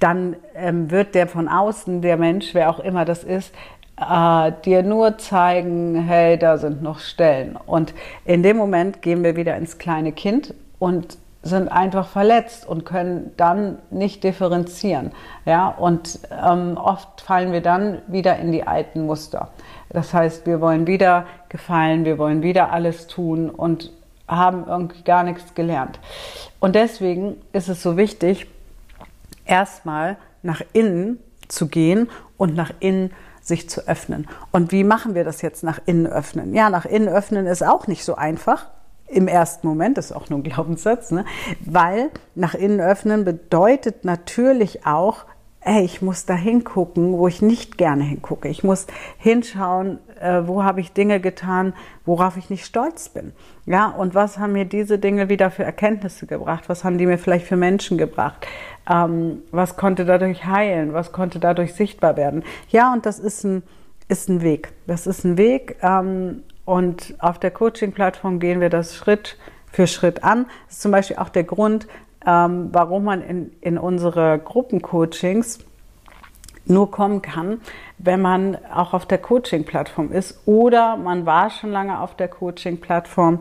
dann 0.00 0.36
ähm, 0.54 0.90
wird 0.90 1.14
der 1.14 1.26
von 1.26 1.48
außen, 1.48 2.02
der 2.02 2.16
Mensch, 2.16 2.54
wer 2.54 2.70
auch 2.70 2.80
immer 2.80 3.04
das 3.04 3.24
ist, 3.24 3.52
äh, 4.00 4.52
dir 4.64 4.82
nur 4.82 5.18
zeigen, 5.18 5.96
hey, 6.06 6.38
da 6.38 6.58
sind 6.58 6.82
noch 6.82 7.00
Stellen. 7.00 7.56
Und 7.56 7.94
in 8.24 8.42
dem 8.42 8.56
Moment 8.56 9.02
gehen 9.02 9.24
wir 9.24 9.36
wieder 9.36 9.56
ins 9.56 9.78
kleine 9.78 10.12
Kind 10.12 10.54
und 10.78 11.18
sind 11.42 11.68
einfach 11.68 12.08
verletzt 12.08 12.66
und 12.66 12.84
können 12.84 13.32
dann 13.36 13.78
nicht 13.90 14.24
differenzieren. 14.24 15.12
Ja, 15.44 15.68
und 15.68 16.18
ähm, 16.30 16.76
oft 16.76 17.20
fallen 17.20 17.52
wir 17.52 17.60
dann 17.60 18.02
wieder 18.08 18.36
in 18.38 18.52
die 18.52 18.66
alten 18.66 19.06
Muster. 19.06 19.48
Das 19.90 20.12
heißt, 20.12 20.46
wir 20.46 20.60
wollen 20.60 20.86
wieder 20.86 21.26
gefallen, 21.48 22.04
wir 22.04 22.18
wollen 22.18 22.42
wieder 22.42 22.72
alles 22.72 23.06
tun 23.06 23.50
und 23.50 23.92
haben 24.26 24.66
irgendwie 24.66 25.02
gar 25.02 25.22
nichts 25.22 25.54
gelernt. 25.54 26.00
Und 26.60 26.74
deswegen 26.74 27.36
ist 27.52 27.68
es 27.68 27.82
so 27.82 27.96
wichtig, 27.96 28.46
erstmal 29.46 30.16
nach 30.42 30.60
innen 30.72 31.18
zu 31.46 31.68
gehen 31.68 32.10
und 32.36 32.54
nach 32.54 32.72
innen 32.80 33.12
sich 33.40 33.70
zu 33.70 33.88
öffnen. 33.88 34.28
Und 34.52 34.72
wie 34.72 34.84
machen 34.84 35.14
wir 35.14 35.24
das 35.24 35.40
jetzt 35.40 35.62
nach 35.62 35.80
innen 35.86 36.06
öffnen? 36.06 36.54
Ja, 36.54 36.68
nach 36.68 36.84
innen 36.84 37.08
öffnen 37.08 37.46
ist 37.46 37.62
auch 37.62 37.86
nicht 37.86 38.04
so 38.04 38.16
einfach 38.16 38.66
im 39.08 39.28
ersten 39.28 39.66
Moment, 39.66 39.98
das 39.98 40.06
ist 40.06 40.12
auch 40.12 40.28
nur 40.28 40.38
ein 40.38 40.42
Glaubenssatz, 40.42 41.10
ne? 41.10 41.24
weil 41.60 42.10
nach 42.34 42.54
innen 42.54 42.80
öffnen 42.80 43.24
bedeutet 43.24 44.04
natürlich 44.04 44.86
auch, 44.86 45.24
hey, 45.60 45.84
ich 45.84 46.02
muss 46.02 46.24
da 46.24 46.34
hingucken, 46.34 47.12
wo 47.12 47.28
ich 47.28 47.42
nicht 47.42 47.78
gerne 47.78 48.04
hingucke. 48.04 48.48
Ich 48.48 48.64
muss 48.64 48.86
hinschauen, 49.18 49.98
äh, 50.20 50.42
wo 50.46 50.62
habe 50.62 50.80
ich 50.80 50.92
Dinge 50.92 51.20
getan, 51.20 51.74
worauf 52.06 52.36
ich 52.36 52.48
nicht 52.48 52.64
stolz 52.64 53.08
bin. 53.08 53.32
Ja, 53.66 53.88
und 53.88 54.14
was 54.14 54.38
haben 54.38 54.52
mir 54.52 54.64
diese 54.64 54.98
Dinge 54.98 55.28
wieder 55.28 55.50
für 55.50 55.64
Erkenntnisse 55.64 56.26
gebracht? 56.26 56.68
Was 56.68 56.84
haben 56.84 56.96
die 56.96 57.06
mir 57.06 57.18
vielleicht 57.18 57.46
für 57.46 57.56
Menschen 57.56 57.98
gebracht? 57.98 58.46
Ähm, 58.88 59.42
was 59.50 59.76
konnte 59.76 60.04
dadurch 60.04 60.46
heilen? 60.46 60.92
Was 60.94 61.12
konnte 61.12 61.38
dadurch 61.38 61.74
sichtbar 61.74 62.16
werden? 62.16 62.44
Ja, 62.70 62.92
und 62.92 63.04
das 63.04 63.18
ist 63.18 63.44
ein, 63.44 63.62
ist 64.08 64.28
ein 64.28 64.42
Weg. 64.42 64.72
Das 64.86 65.06
ist 65.06 65.24
ein 65.24 65.36
Weg. 65.36 65.76
Ähm, 65.82 66.44
und 66.68 67.14
auf 67.18 67.38
der 67.38 67.50
Coaching-Plattform 67.50 68.40
gehen 68.40 68.60
wir 68.60 68.68
das 68.68 68.94
Schritt 68.94 69.38
für 69.72 69.86
Schritt 69.86 70.22
an. 70.22 70.44
Das 70.66 70.76
ist 70.76 70.82
zum 70.82 70.92
Beispiel 70.92 71.16
auch 71.16 71.30
der 71.30 71.44
Grund, 71.44 71.88
ähm, 72.26 72.68
warum 72.72 73.04
man 73.04 73.22
in, 73.22 73.52
in 73.62 73.78
unsere 73.78 74.38
Gruppencoachings 74.38 75.60
nur 76.66 76.90
kommen 76.90 77.22
kann, 77.22 77.62
wenn 77.96 78.20
man 78.20 78.58
auch 78.70 78.92
auf 78.92 79.06
der 79.06 79.16
Coaching-Plattform 79.16 80.12
ist 80.12 80.42
oder 80.44 80.98
man 80.98 81.24
war 81.24 81.48
schon 81.48 81.70
lange 81.70 82.00
auf 82.00 82.14
der 82.16 82.28
Coaching-Plattform 82.28 83.40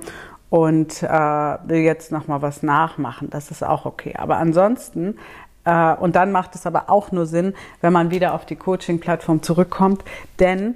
und 0.50 1.03
äh, 1.03 1.10
will 1.10 1.81
jetzt 1.81 2.13
noch 2.13 2.29
mal 2.29 2.41
was 2.41 2.63
nachmachen. 2.63 3.29
Das 3.29 3.51
ist 3.51 3.62
auch 3.62 3.86
okay. 3.86 4.13
Aber 4.17 4.38
ansonsten 4.38 5.17
äh, 5.65 5.93
und 5.96 6.15
dann 6.15 6.31
macht 6.31 6.55
es 6.55 6.65
aber 6.65 6.89
auch 6.89 7.12
nur 7.12 7.25
Sinn, 7.25 7.55
wenn 7.81 7.91
man 7.91 8.10
wieder 8.10 8.34
auf 8.34 8.46
die 8.46 8.55
Coaching-Plattform 8.55 9.43
zurückkommt, 9.43 10.05
denn 10.39 10.75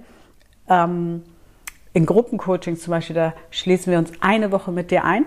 ähm, 0.67 1.24
in 1.93 2.05
Gruppencoachings 2.05 2.81
zum 2.81 2.91
Beispiel, 2.91 3.15
da 3.15 3.33
schließen 3.50 3.91
wir 3.91 4.00
uns 4.00 4.12
eine 4.21 4.51
Woche 4.51 4.71
mit 4.71 4.91
dir 4.91 5.03
ein 5.03 5.25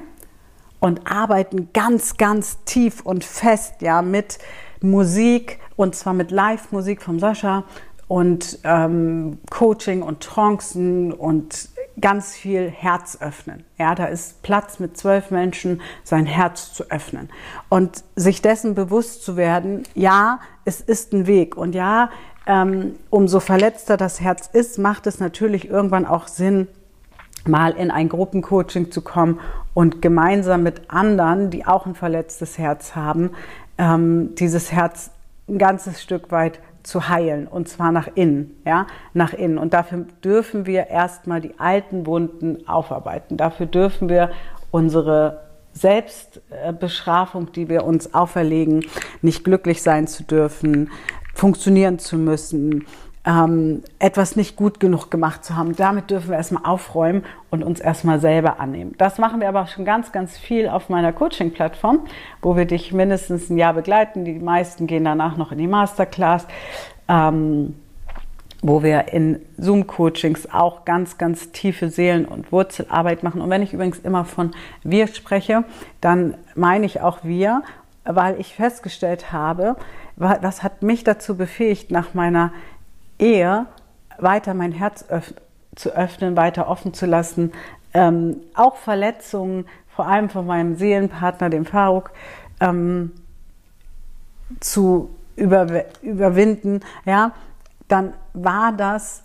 und 0.80 1.11
arbeiten 1.11 1.71
ganz, 1.73 2.16
ganz 2.16 2.62
tief 2.64 3.00
und 3.02 3.25
fest 3.25 3.80
ja 3.80 4.02
mit 4.02 4.38
Musik 4.80 5.61
und 5.76 5.94
zwar 5.94 6.12
mit 6.14 6.30
Live-Musik 6.30 7.02
vom 7.02 7.18
Sascha 7.18 7.64
und 8.06 8.59
ähm, 8.64 9.38
Coaching 9.50 10.02
und 10.02 10.21
Trancen 10.21 11.12
und 11.12 11.68
ganz 12.00 12.35
viel 12.35 12.68
Herz 12.71 13.18
öffnen. 13.21 13.64
Ja, 13.78 13.94
da 13.94 14.06
ist 14.06 14.42
Platz 14.42 14.78
mit 14.78 14.97
zwölf 14.97 15.30
Menschen, 15.30 15.80
sein 16.02 16.26
Herz 16.26 16.73
zu 16.73 16.90
öffnen 16.90 17.30
und 17.68 18.04
sich 18.16 18.42
dessen 18.42 18.75
bewusst 18.75 19.25
zu 19.25 19.37
werden. 19.37 19.85
Ja, 19.94 20.40
es 20.64 20.80
ist 20.80 21.12
ein 21.12 21.26
Weg 21.26 21.56
und 21.56 21.75
ja, 21.75 22.11
ähm, 22.47 22.95
umso 23.11 23.41
verletzter 23.41 23.97
das 23.97 24.21
Herz 24.21 24.49
ist, 24.53 24.79
macht 24.79 25.07
es 25.07 25.21
natürlich 25.21 25.69
irgendwann 25.69 26.07
auch 26.07 26.29
Sinn, 26.29 26.69
mal 27.47 27.73
in 27.73 27.91
ein 27.91 28.09
Gruppencoaching 28.09 28.91
zu 28.91 29.03
kommen 29.03 29.41
und 29.75 30.01
gemeinsam 30.01 30.63
mit 30.63 30.83
anderen, 30.89 31.51
die 31.51 31.67
auch 31.67 31.87
ein 31.87 31.95
verletztes 31.95 32.59
Herz 32.59 32.97
haben, 32.97 33.31
ähm, 33.79 34.35
dieses 34.37 34.73
Herz 34.73 35.11
ein 35.49 35.59
ganzes 35.59 36.03
Stück 36.03 36.31
weit 36.31 36.61
zu 36.83 37.09
heilen 37.09 37.47
und 37.47 37.69
zwar 37.69 37.93
nach 37.93 38.09
innen, 38.15 38.57
ja, 38.65 38.87
nach 39.15 39.33
innen. 39.33 39.59
Und 39.59 39.75
dafür 39.75 40.07
dürfen 40.23 40.67
wir 40.67 40.89
erstmal 40.89 41.41
die 41.41 41.59
alten 41.59 42.07
Wunden 42.07 42.69
aufarbeiten. 42.69 43.37
Dafür 43.37 43.67
dürfen 43.67 44.09
wir 44.09 44.31
unsere 44.71 45.41
Selbstbestrafung, 45.73 47.53
die 47.53 47.69
wir 47.69 47.85
uns 47.85 48.15
auferlegen, 48.15 48.87
nicht 49.23 49.45
glücklich 49.45 49.83
sein 49.83 50.07
zu 50.07 50.23
dürfen, 50.23 50.91
funktionieren 51.35 51.99
zu 51.99 52.17
müssen, 52.17 52.87
ähm, 53.26 53.83
etwas 53.99 54.37
nicht 54.37 54.57
gut 54.57 54.81
genug 54.81 55.11
gemacht 55.11 55.45
zu 55.45 55.57
haben. 55.57 55.75
Damit 55.76 56.11
dürfen 56.11 56.29
wir 56.29 56.37
erstmal 56.37 56.64
aufräumen 56.64 57.25
und 57.50 57.62
uns 57.62 57.81
erstmal 57.81 58.21
selber 58.21 58.61
annehmen. 58.61 58.95
Das 58.99 59.19
machen 59.19 59.41
wir 59.41 59.49
aber 59.49 59.67
schon 59.67 59.85
ganz, 59.85 60.12
ganz 60.12 60.37
viel 60.37 60.69
auf 60.69 60.88
meiner 60.88 61.12
Coaching-Plattform, 61.12 62.00
wo 62.43 62.57
wir 62.57 62.67
dich 62.67 62.93
mindestens 62.93 63.49
ein 63.49 63.57
Jahr 63.57 63.75
begleiten. 63.75 64.25
Die 64.25 64.38
meisten 64.38 64.87
gehen 64.87 65.05
danach 65.05 65.37
noch 65.37 65.53
in 65.53 65.59
die 65.59 65.67
Masterclass. 65.67 66.47
Ähm, 67.09 67.75
wo 68.67 68.83
wir 68.83 69.12
in 69.12 69.43
Zoom-Coachings 69.59 70.50
auch 70.50 70.87
ganz, 70.87 71.19
ganz 71.19 71.53
tiefe 71.53 71.91
Seelen- 71.91 72.25
und 72.25 72.50
Wurzelarbeit 72.50 73.23
machen. 73.23 73.43
Und 73.43 73.50
wenn 73.50 73.61
ich 73.61 73.75
übrigens 73.75 73.99
immer 73.99 74.25
von 74.25 74.53
wir 74.83 75.07
spreche, 75.07 75.64
dann 76.00 76.35
meine 76.55 76.87
ich 76.87 77.03
auch 77.03 77.19
wir, 77.25 77.62
weil 78.04 78.38
ich 78.40 78.54
festgestellt 78.54 79.32
habe, 79.32 79.76
was 80.16 80.62
hat 80.62 80.82
mich 80.82 81.04
dazu 81.04 81.37
befähigt, 81.37 81.90
nach 81.90 82.14
meiner 82.14 82.52
Ehe 83.18 83.66
weiter 84.18 84.54
mein 84.54 84.73
Herz 84.73 85.04
öff 85.08 85.34
zu 85.75 85.90
öffnen, 85.90 86.37
weiter 86.37 86.68
offen 86.68 86.94
zu 86.94 87.06
lassen, 87.06 87.52
ähm, 87.94 88.37
auch 88.54 88.76
Verletzungen, 88.76 89.66
vor 89.88 90.06
allem 90.06 90.28
von 90.28 90.46
meinem 90.46 90.76
Seelenpartner, 90.76 91.50
dem 91.50 91.66
Faruk, 91.66 92.12
ähm, 92.61 93.12
zu 94.61 95.11
über, 95.37 95.84
überwinden, 96.02 96.80
ja, 97.04 97.32
dann 97.88 98.12
war 98.34 98.73
das 98.73 99.23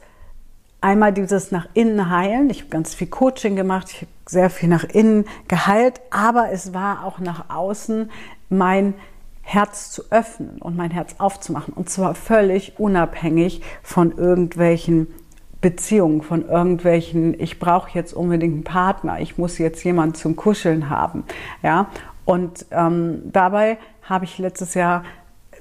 einmal 0.81 1.13
dieses 1.13 1.51
nach 1.51 1.67
innen 1.73 2.09
heilen. 2.09 2.49
Ich 2.49 2.61
habe 2.61 2.69
ganz 2.69 2.95
viel 2.95 3.07
Coaching 3.07 3.55
gemacht, 3.55 3.89
ich 3.91 4.01
habe 4.01 4.11
sehr 4.25 4.49
viel 4.49 4.69
nach 4.69 4.83
innen 4.83 5.25
geheilt, 5.47 6.01
aber 6.09 6.51
es 6.51 6.73
war 6.73 7.05
auch 7.05 7.19
nach 7.19 7.49
außen 7.49 8.09
mein 8.49 8.93
Herz 9.41 9.91
zu 9.91 10.03
öffnen 10.11 10.61
und 10.61 10.77
mein 10.77 10.91
Herz 10.91 11.15
aufzumachen. 11.17 11.73
Und 11.73 11.89
zwar 11.89 12.13
völlig 12.13 12.79
unabhängig 12.79 13.61
von 13.81 14.15
irgendwelchen 14.15 15.07
Beziehungen, 15.61 16.21
von 16.21 16.47
irgendwelchen, 16.47 17.39
ich 17.39 17.59
brauche 17.59 17.89
jetzt 17.93 18.13
unbedingt 18.13 18.53
einen 18.53 18.63
Partner, 18.63 19.19
ich 19.19 19.37
muss 19.37 19.57
jetzt 19.57 19.83
jemanden 19.83 20.15
zum 20.15 20.35
Kuscheln 20.35 20.89
haben. 20.89 21.23
Ja? 21.63 21.87
Und 22.25 22.67
ähm, 22.71 23.23
dabei 23.25 23.77
habe 24.03 24.25
ich 24.25 24.37
letztes 24.37 24.73
Jahr 24.75 25.03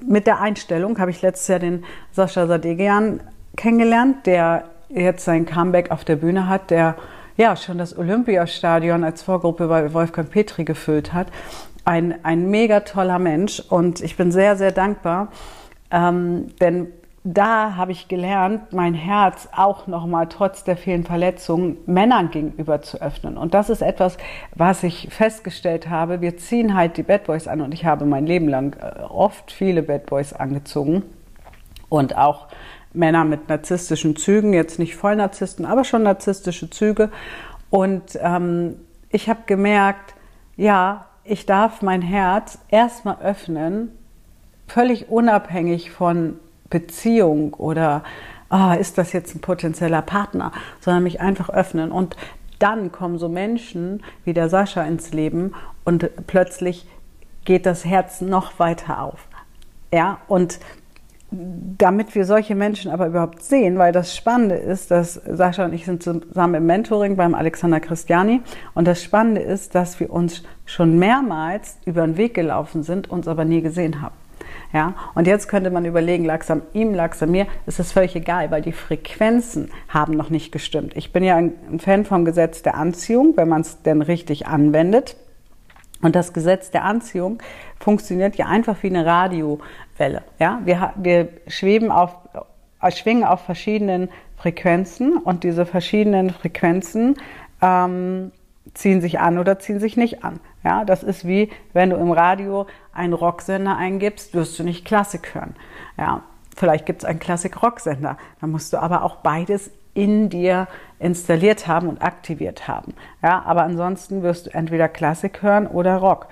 mit 0.05 0.27
der 0.27 0.39
Einstellung, 0.39 0.99
habe 0.99 1.11
ich 1.11 1.21
letztes 1.21 1.47
Jahr 1.47 1.59
den 1.59 1.83
Sascha 2.11 2.47
Sadegian 2.47 3.21
kennengelernt, 3.57 4.25
der 4.25 4.65
jetzt 4.89 5.25
sein 5.25 5.45
Comeback 5.45 5.91
auf 5.91 6.05
der 6.05 6.15
Bühne 6.15 6.47
hat, 6.47 6.69
der 6.69 6.95
ja 7.35 7.55
schon 7.55 7.77
das 7.77 7.97
Olympiastadion 7.97 9.03
als 9.03 9.23
Vorgruppe 9.23 9.67
bei 9.67 9.93
Wolfgang 9.93 10.29
Petri 10.29 10.63
gefüllt 10.63 11.13
hat 11.13 11.27
ein, 11.89 12.23
ein 12.23 12.51
mega 12.51 12.81
toller 12.81 13.17
Mensch 13.17 13.59
und 13.67 14.01
ich 14.01 14.15
bin 14.15 14.31
sehr, 14.31 14.55
sehr 14.55 14.71
dankbar, 14.71 15.29
ähm, 15.89 16.55
denn 16.61 16.89
da 17.23 17.75
habe 17.75 17.91
ich 17.91 18.07
gelernt, 18.07 18.73
mein 18.73 18.93
Herz 18.93 19.49
auch 19.51 19.87
nochmal 19.87 20.27
trotz 20.29 20.63
der 20.63 20.77
vielen 20.77 21.03
Verletzungen 21.03 21.77
Männern 21.87 22.29
gegenüber 22.29 22.81
zu 22.81 23.01
öffnen. 23.01 23.37
Und 23.37 23.55
das 23.55 23.71
ist 23.71 23.81
etwas, 23.81 24.17
was 24.55 24.83
ich 24.83 25.09
festgestellt 25.09 25.89
habe. 25.89 26.21
Wir 26.21 26.37
ziehen 26.37 26.75
halt 26.75 26.95
die 26.95 27.03
Bad 27.03 27.23
Boys 27.25 27.47
an 27.47 27.59
und 27.59 27.73
ich 27.73 27.85
habe 27.85 28.05
mein 28.05 28.27
Leben 28.27 28.47
lang 28.47 28.77
äh, 28.79 29.01
oft 29.01 29.51
viele 29.51 29.81
Bad 29.81 30.05
Boys 30.05 30.31
angezogen 30.31 31.01
und 31.89 32.15
auch 32.15 32.49
Männer 32.93 33.25
mit 33.25 33.49
narzisstischen 33.49 34.15
Zügen, 34.15 34.53
jetzt 34.53 34.77
nicht 34.77 34.95
voll 34.95 35.15
Narzissten, 35.15 35.65
aber 35.65 35.83
schon 35.83 36.03
narzisstische 36.03 36.69
Züge. 36.69 37.09
Und 37.71 38.17
ähm, 38.21 38.75
ich 39.09 39.27
habe 39.27 39.41
gemerkt, 39.47 40.13
ja, 40.55 41.08
ich 41.29 41.45
darf 41.45 41.81
mein 41.81 42.01
Herz 42.01 42.57
erstmal 42.69 43.19
öffnen, 43.21 43.91
völlig 44.67 45.09
unabhängig 45.09 45.91
von 45.91 46.39
Beziehung 46.69 47.53
oder 47.53 48.03
oh, 48.49 48.73
ist 48.79 48.97
das 48.97 49.13
jetzt 49.13 49.35
ein 49.35 49.41
potenzieller 49.41 50.01
Partner, 50.01 50.51
sondern 50.79 51.03
mich 51.03 51.21
einfach 51.21 51.49
öffnen. 51.49 51.91
Und 51.91 52.17
dann 52.57 52.91
kommen 52.91 53.19
so 53.19 53.29
Menschen 53.29 54.03
wie 54.25 54.33
der 54.33 54.49
Sascha 54.49 54.83
ins 54.83 55.13
Leben 55.13 55.53
und 55.85 56.09
plötzlich 56.27 56.87
geht 57.45 57.65
das 57.65 57.85
Herz 57.85 58.21
noch 58.21 58.59
weiter 58.59 59.01
auf. 59.01 59.27
Ja, 59.93 60.19
und 60.27 60.59
damit 61.31 62.15
wir 62.15 62.25
solche 62.25 62.55
Menschen 62.55 62.91
aber 62.91 63.07
überhaupt 63.07 63.43
sehen, 63.43 63.77
weil 63.77 63.91
das 63.91 64.15
Spannende 64.15 64.55
ist, 64.55 64.89
dass 64.89 65.13
Sascha 65.13 65.65
und 65.65 65.73
ich 65.73 65.85
sind 65.85 66.01
zusammen 66.01 66.55
im 66.55 66.65
Mentoring 66.65 67.15
beim 67.15 67.35
Alexander 67.35 67.79
Christiani 67.79 68.41
und 68.73 68.87
das 68.87 69.03
Spannende 69.03 69.41
ist, 69.41 69.75
dass 69.75 69.99
wir 69.99 70.11
uns 70.11 70.43
schon 70.65 70.97
mehrmals 70.97 71.77
über 71.85 72.05
den 72.05 72.17
Weg 72.17 72.33
gelaufen 72.33 72.81
sind, 72.81 73.09
uns 73.09 73.27
aber 73.27 73.45
nie 73.45 73.61
gesehen 73.61 74.01
haben. 74.01 74.15
Ja, 74.73 74.95
und 75.15 75.27
jetzt 75.27 75.47
könnte 75.47 75.69
man 75.69 75.85
überlegen, 75.85 76.25
lag 76.25 76.41
es 76.41 76.49
an 76.49 76.61
ihm, 76.73 76.93
lag 76.93 77.13
es 77.13 77.21
an 77.21 77.31
mir, 77.31 77.45
ist 77.65 77.79
das 77.79 77.91
völlig 77.91 78.15
egal, 78.15 78.49
weil 78.49 78.61
die 78.61 78.71
Frequenzen 78.71 79.69
haben 79.87 80.15
noch 80.15 80.29
nicht 80.29 80.51
gestimmt. 80.51 80.93
Ich 80.95 81.11
bin 81.11 81.23
ja 81.23 81.37
ein 81.37 81.79
Fan 81.79 82.05
vom 82.05 82.25
Gesetz 82.25 82.61
der 82.63 82.75
Anziehung, 82.75 83.33
wenn 83.35 83.49
man 83.49 83.61
es 83.61 83.81
denn 83.81 84.01
richtig 84.01 84.47
anwendet. 84.47 85.15
Und 86.01 86.15
das 86.15 86.33
Gesetz 86.33 86.71
der 86.71 86.85
Anziehung 86.85 87.39
funktioniert 87.89 88.35
ja 88.35 88.45
einfach 88.45 88.83
wie 88.83 88.87
eine 88.87 89.03
Radiowelle. 89.03 90.21
Ja, 90.37 90.61
wir, 90.63 90.93
wir 90.95 91.29
schweben 91.47 91.89
auf, 91.89 92.15
äh, 92.83 92.91
schwingen 92.91 93.23
auf 93.23 93.41
verschiedenen 93.41 94.09
Frequenzen 94.37 95.17
und 95.17 95.43
diese 95.43 95.65
verschiedenen 95.65 96.29
Frequenzen 96.29 97.15
ähm, 97.63 98.31
ziehen 98.75 99.01
sich 99.01 99.19
an 99.19 99.39
oder 99.39 99.57
ziehen 99.57 99.79
sich 99.79 99.97
nicht 99.97 100.23
an. 100.23 100.39
Ja, 100.63 100.85
das 100.85 101.01
ist 101.01 101.27
wie, 101.27 101.49
wenn 101.73 101.89
du 101.89 101.95
im 101.95 102.11
Radio 102.11 102.67
einen 102.93 103.13
Rocksender 103.13 103.75
eingibst, 103.75 104.35
wirst 104.35 104.59
du 104.59 104.63
nicht 104.63 104.85
Klassik 104.85 105.33
hören. 105.33 105.55
Ja, 105.97 106.21
vielleicht 106.55 106.85
gibt 106.85 107.01
es 107.01 107.05
einen 107.05 107.17
Klassik-Rocksender. 107.17 108.17
Dann 108.39 108.51
musst 108.51 108.71
du 108.71 108.77
aber 108.77 109.03
auch 109.03 109.15
beides 109.15 109.71
in 109.95 110.29
dir 110.29 110.67
installiert 110.99 111.65
haben 111.65 111.87
und 111.87 112.03
aktiviert 112.03 112.67
haben. 112.67 112.93
Ja, 113.23 113.41
aber 113.47 113.63
ansonsten 113.63 114.21
wirst 114.21 114.45
du 114.45 114.53
entweder 114.53 114.87
Klassik 114.87 115.41
hören 115.41 115.65
oder 115.65 115.97
Rock. 115.97 116.27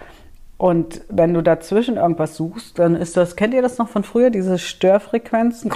Und 0.58 1.02
wenn 1.10 1.34
du 1.34 1.44
dazwischen 1.44 1.98
irgendwas 1.98 2.36
suchst, 2.36 2.80
dann 2.80 2.96
ist 2.96 3.16
das, 3.16 3.36
kennt 3.36 3.54
ihr 3.54 3.62
das 3.62 3.78
noch 3.78 3.90
von 3.90 4.04
früher, 4.04 4.32
diese 4.32 4.58
Störfrequenzen? 4.58 5.72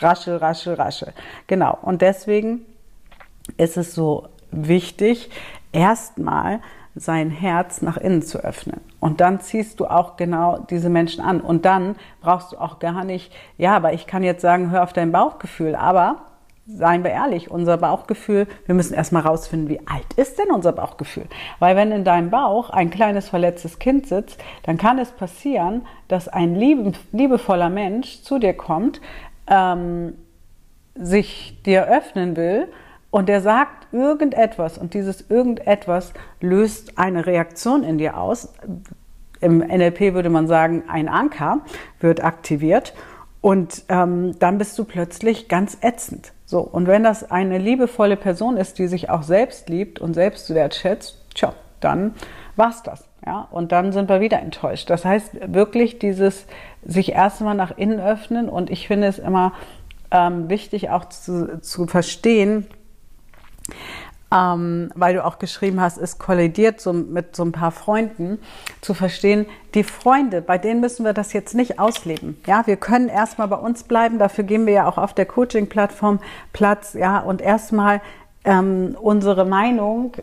Raschel, 0.00 0.36
raschel, 0.36 0.74
raschel. 0.74 1.12
Genau. 1.46 1.78
Und 1.82 2.00
deswegen 2.00 2.64
ist 3.58 3.76
es 3.76 3.94
so 3.94 4.28
wichtig, 4.50 5.30
erstmal 5.72 6.60
sein 6.94 7.30
Herz 7.30 7.82
nach 7.82 7.96
innen 7.96 8.22
zu 8.22 8.38
öffnen. 8.38 8.80
Und 9.00 9.20
dann 9.20 9.40
ziehst 9.40 9.80
du 9.80 9.86
auch 9.86 10.16
genau 10.16 10.58
diese 10.70 10.90
Menschen 10.90 11.22
an. 11.22 11.40
Und 11.40 11.64
dann 11.64 11.96
brauchst 12.20 12.52
du 12.52 12.58
auch 12.58 12.78
gar 12.78 13.04
nicht, 13.04 13.32
ja, 13.58 13.76
aber 13.76 13.92
ich 13.92 14.06
kann 14.06 14.22
jetzt 14.22 14.42
sagen, 14.42 14.70
hör 14.70 14.82
auf 14.82 14.92
dein 14.92 15.12
Bauchgefühl. 15.12 15.74
Aber 15.74 16.22
seien 16.66 17.02
wir 17.02 17.10
ehrlich, 17.10 17.50
unser 17.50 17.76
Bauchgefühl, 17.76 18.46
wir 18.66 18.74
müssen 18.74 18.94
erstmal 18.94 19.22
rausfinden, 19.22 19.68
wie 19.68 19.80
alt 19.86 20.12
ist 20.16 20.38
denn 20.38 20.50
unser 20.50 20.72
Bauchgefühl? 20.72 21.26
Weil 21.58 21.76
wenn 21.76 21.90
in 21.90 22.04
deinem 22.04 22.30
Bauch 22.30 22.70
ein 22.70 22.90
kleines 22.90 23.28
verletztes 23.28 23.78
Kind 23.78 24.06
sitzt, 24.06 24.38
dann 24.62 24.78
kann 24.78 24.98
es 24.98 25.10
passieren, 25.10 25.86
dass 26.08 26.28
ein 26.28 26.54
liebevoller 26.54 27.68
Mensch 27.68 28.22
zu 28.22 28.38
dir 28.38 28.54
kommt, 28.54 29.00
ähm, 29.48 30.14
sich 30.94 31.60
dir 31.64 31.88
öffnen 31.88 32.36
will 32.36 32.68
und 33.10 33.28
der 33.28 33.40
sagt 33.40 33.92
irgendetwas 33.92 34.78
und 34.78 34.94
dieses 34.94 35.28
irgendetwas 35.30 36.12
löst 36.40 36.98
eine 36.98 37.26
Reaktion 37.26 37.82
in 37.82 37.98
dir 37.98 38.16
aus. 38.16 38.52
Im 39.40 39.58
NLP 39.58 40.14
würde 40.14 40.30
man 40.30 40.46
sagen, 40.46 40.84
ein 40.88 41.08
Anker 41.08 41.62
wird 41.98 42.22
aktiviert 42.22 42.94
und 43.40 43.82
ähm, 43.88 44.38
dann 44.38 44.58
bist 44.58 44.78
du 44.78 44.84
plötzlich 44.84 45.48
ganz 45.48 45.76
ätzend. 45.80 46.32
So, 46.52 46.60
und 46.60 46.86
wenn 46.86 47.02
das 47.02 47.30
eine 47.30 47.56
liebevolle 47.56 48.18
Person 48.18 48.58
ist, 48.58 48.78
die 48.78 48.86
sich 48.86 49.08
auch 49.08 49.22
selbst 49.22 49.70
liebt 49.70 50.00
und 50.00 50.12
selbst 50.12 50.52
wertschätzt, 50.52 51.16
tja, 51.34 51.54
dann 51.80 52.12
war's 52.56 52.82
das. 52.82 53.08
Ja, 53.24 53.48
und 53.50 53.72
dann 53.72 53.90
sind 53.92 54.10
wir 54.10 54.20
wieder 54.20 54.38
enttäuscht. 54.38 54.90
Das 54.90 55.06
heißt 55.06 55.54
wirklich 55.54 55.98
dieses 55.98 56.46
sich 56.84 57.12
erstmal 57.12 57.54
nach 57.54 57.78
innen 57.78 58.00
öffnen 58.00 58.50
und 58.50 58.68
ich 58.68 58.86
finde 58.86 59.06
es 59.06 59.18
immer 59.18 59.54
ähm, 60.10 60.50
wichtig 60.50 60.90
auch 60.90 61.06
zu, 61.06 61.58
zu 61.62 61.86
verstehen, 61.86 62.66
ähm, 64.32 64.90
weil 64.94 65.14
du 65.14 65.24
auch 65.24 65.38
geschrieben 65.38 65.80
hast, 65.80 65.98
es 65.98 66.18
kollidiert 66.18 66.80
so 66.80 66.92
mit 66.92 67.36
so 67.36 67.44
ein 67.44 67.52
paar 67.52 67.70
Freunden, 67.70 68.38
zu 68.80 68.94
verstehen, 68.94 69.46
die 69.74 69.84
Freunde, 69.84 70.40
bei 70.40 70.58
denen 70.58 70.80
müssen 70.80 71.04
wir 71.04 71.12
das 71.12 71.32
jetzt 71.32 71.54
nicht 71.54 71.78
ausleben. 71.78 72.40
Ja, 72.46 72.66
wir 72.66 72.76
können 72.76 73.08
erstmal 73.08 73.48
bei 73.48 73.56
uns 73.56 73.84
bleiben, 73.84 74.18
dafür 74.18 74.44
geben 74.44 74.66
wir 74.66 74.72
ja 74.72 74.88
auch 74.88 74.98
auf 74.98 75.12
der 75.12 75.26
Coaching-Plattform 75.26 76.20
Platz, 76.52 76.94
ja, 76.94 77.18
und 77.18 77.42
erstmal 77.42 78.00
ähm, 78.44 78.96
unsere 79.00 79.44
Meinung 79.44 80.14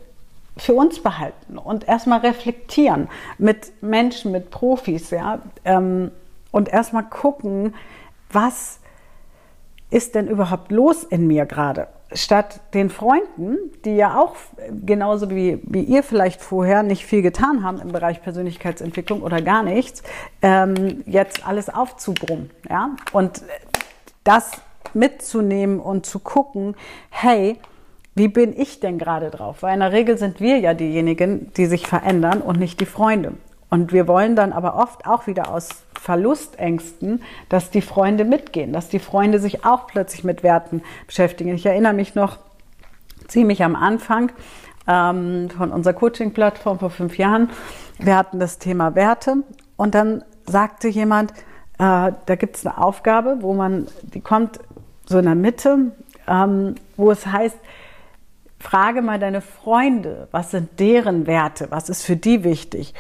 für 0.58 0.74
uns 0.74 1.02
behalten 1.02 1.58
und 1.58 1.88
erstmal 1.88 2.20
reflektieren 2.20 3.08
mit 3.38 3.72
Menschen, 3.82 4.32
mit 4.32 4.50
Profis, 4.50 5.12
ja, 5.12 5.40
ähm, 5.66 6.12
und 6.52 6.70
erstmal 6.70 7.04
gucken, 7.04 7.76
was 8.32 8.80
ist 9.92 10.16
denn 10.16 10.28
überhaupt 10.28 10.72
los 10.72 11.04
in 11.04 11.28
mir 11.28 11.46
gerade? 11.46 11.88
Statt 12.14 12.62
den 12.74 12.90
Freunden, 12.90 13.58
die 13.86 13.96
ja 13.96 14.20
auch 14.20 14.36
genauso 14.86 15.30
wie, 15.30 15.60
wie 15.64 15.84
ihr 15.84 16.04
vielleicht 16.04 16.42
vorher 16.42 16.84
nicht 16.84 17.06
viel 17.06 17.22
getan 17.22 17.64
haben 17.64 17.80
im 17.80 17.92
Bereich 17.92 18.22
Persönlichkeitsentwicklung 18.22 19.22
oder 19.22 19.42
gar 19.42 19.64
nichts, 19.64 20.04
ähm, 20.42 21.04
jetzt 21.06 21.48
alles 21.48 21.70
aufzubrummen. 21.70 22.50
Ja? 22.70 22.96
Und 23.12 23.44
das 24.24 24.52
mitzunehmen 24.94 25.80
und 25.80 26.06
zu 26.06 26.20
gucken, 26.20 26.76
hey, 27.10 27.58
wie 28.16 28.28
bin 28.28 28.60
ich 28.60 28.80
denn 28.80 28.98
gerade 28.98 29.30
drauf? 29.30 29.62
Weil 29.62 29.76
in 29.76 29.80
der 29.80 29.92
Regel 29.92 30.18
sind 30.18 30.40
wir 30.40 30.58
ja 30.58 30.74
diejenigen, 30.74 31.54
die 31.54 31.68
sich 31.68 31.88
verändern 31.88 32.42
und 32.42 32.60
nicht 32.60 32.82
die 32.82 32.86
Freunde. 32.86 33.34
Und 33.70 33.94
wir 33.94 34.08
wollen 34.08 34.36
dann 34.36 34.52
aber 34.52 34.76
oft 34.76 35.06
auch 35.06 35.28
wieder 35.28 35.54
aus 35.54 35.70
Verlustängsten, 36.00 37.22
dass 37.50 37.70
die 37.70 37.82
Freunde 37.82 38.26
mitgehen, 38.26 38.74
dass 38.74 38.90
die 38.90 39.00
Freunde 39.00 39.40
sich 39.40 39.66
auch 39.66 39.88
plötzlich 39.88 40.24
mit 40.24 40.44
Werten 40.44 40.82
beschäftigen. 41.06 41.54
Ich 41.54 41.66
erinnere 41.66 41.94
mich 41.94 42.16
noch 42.16 42.38
ziemlich 43.28 43.64
am 43.64 43.76
Anfang 43.76 44.32
ähm, 44.88 45.50
von 45.56 45.72
unserer 45.72 45.94
Coaching-Plattform 45.94 46.80
vor 46.80 46.90
fünf 46.90 47.18
Jahren. 47.18 47.50
Wir 48.00 48.18
hatten 48.18 48.40
das 48.40 48.58
Thema 48.58 48.96
Werte 48.96 49.44
und 49.78 49.94
dann 49.94 50.24
sagte 50.46 50.88
jemand, 50.88 51.32
äh, 51.78 52.12
da 52.26 52.36
gibt 52.38 52.56
es 52.56 52.66
eine 52.66 52.78
Aufgabe, 52.78 53.38
wo 53.42 53.54
man, 53.54 53.88
die 54.02 54.22
kommt 54.22 54.60
so 55.06 55.20
in 55.20 55.26
der 55.26 55.36
Mitte, 55.36 55.92
ähm, 56.28 56.76
wo 56.98 57.12
es 57.12 57.26
heißt, 57.26 57.58
frage 58.60 59.02
mal 59.02 59.20
deine 59.20 59.42
Freunde, 59.42 60.28
was 60.32 60.52
sind 60.52 60.80
deren 60.80 61.28
Werte, 61.28 61.68
was 61.70 61.90
ist 61.90 62.04
für 62.04 62.16
die 62.16 62.44
wichtig. 62.44 62.94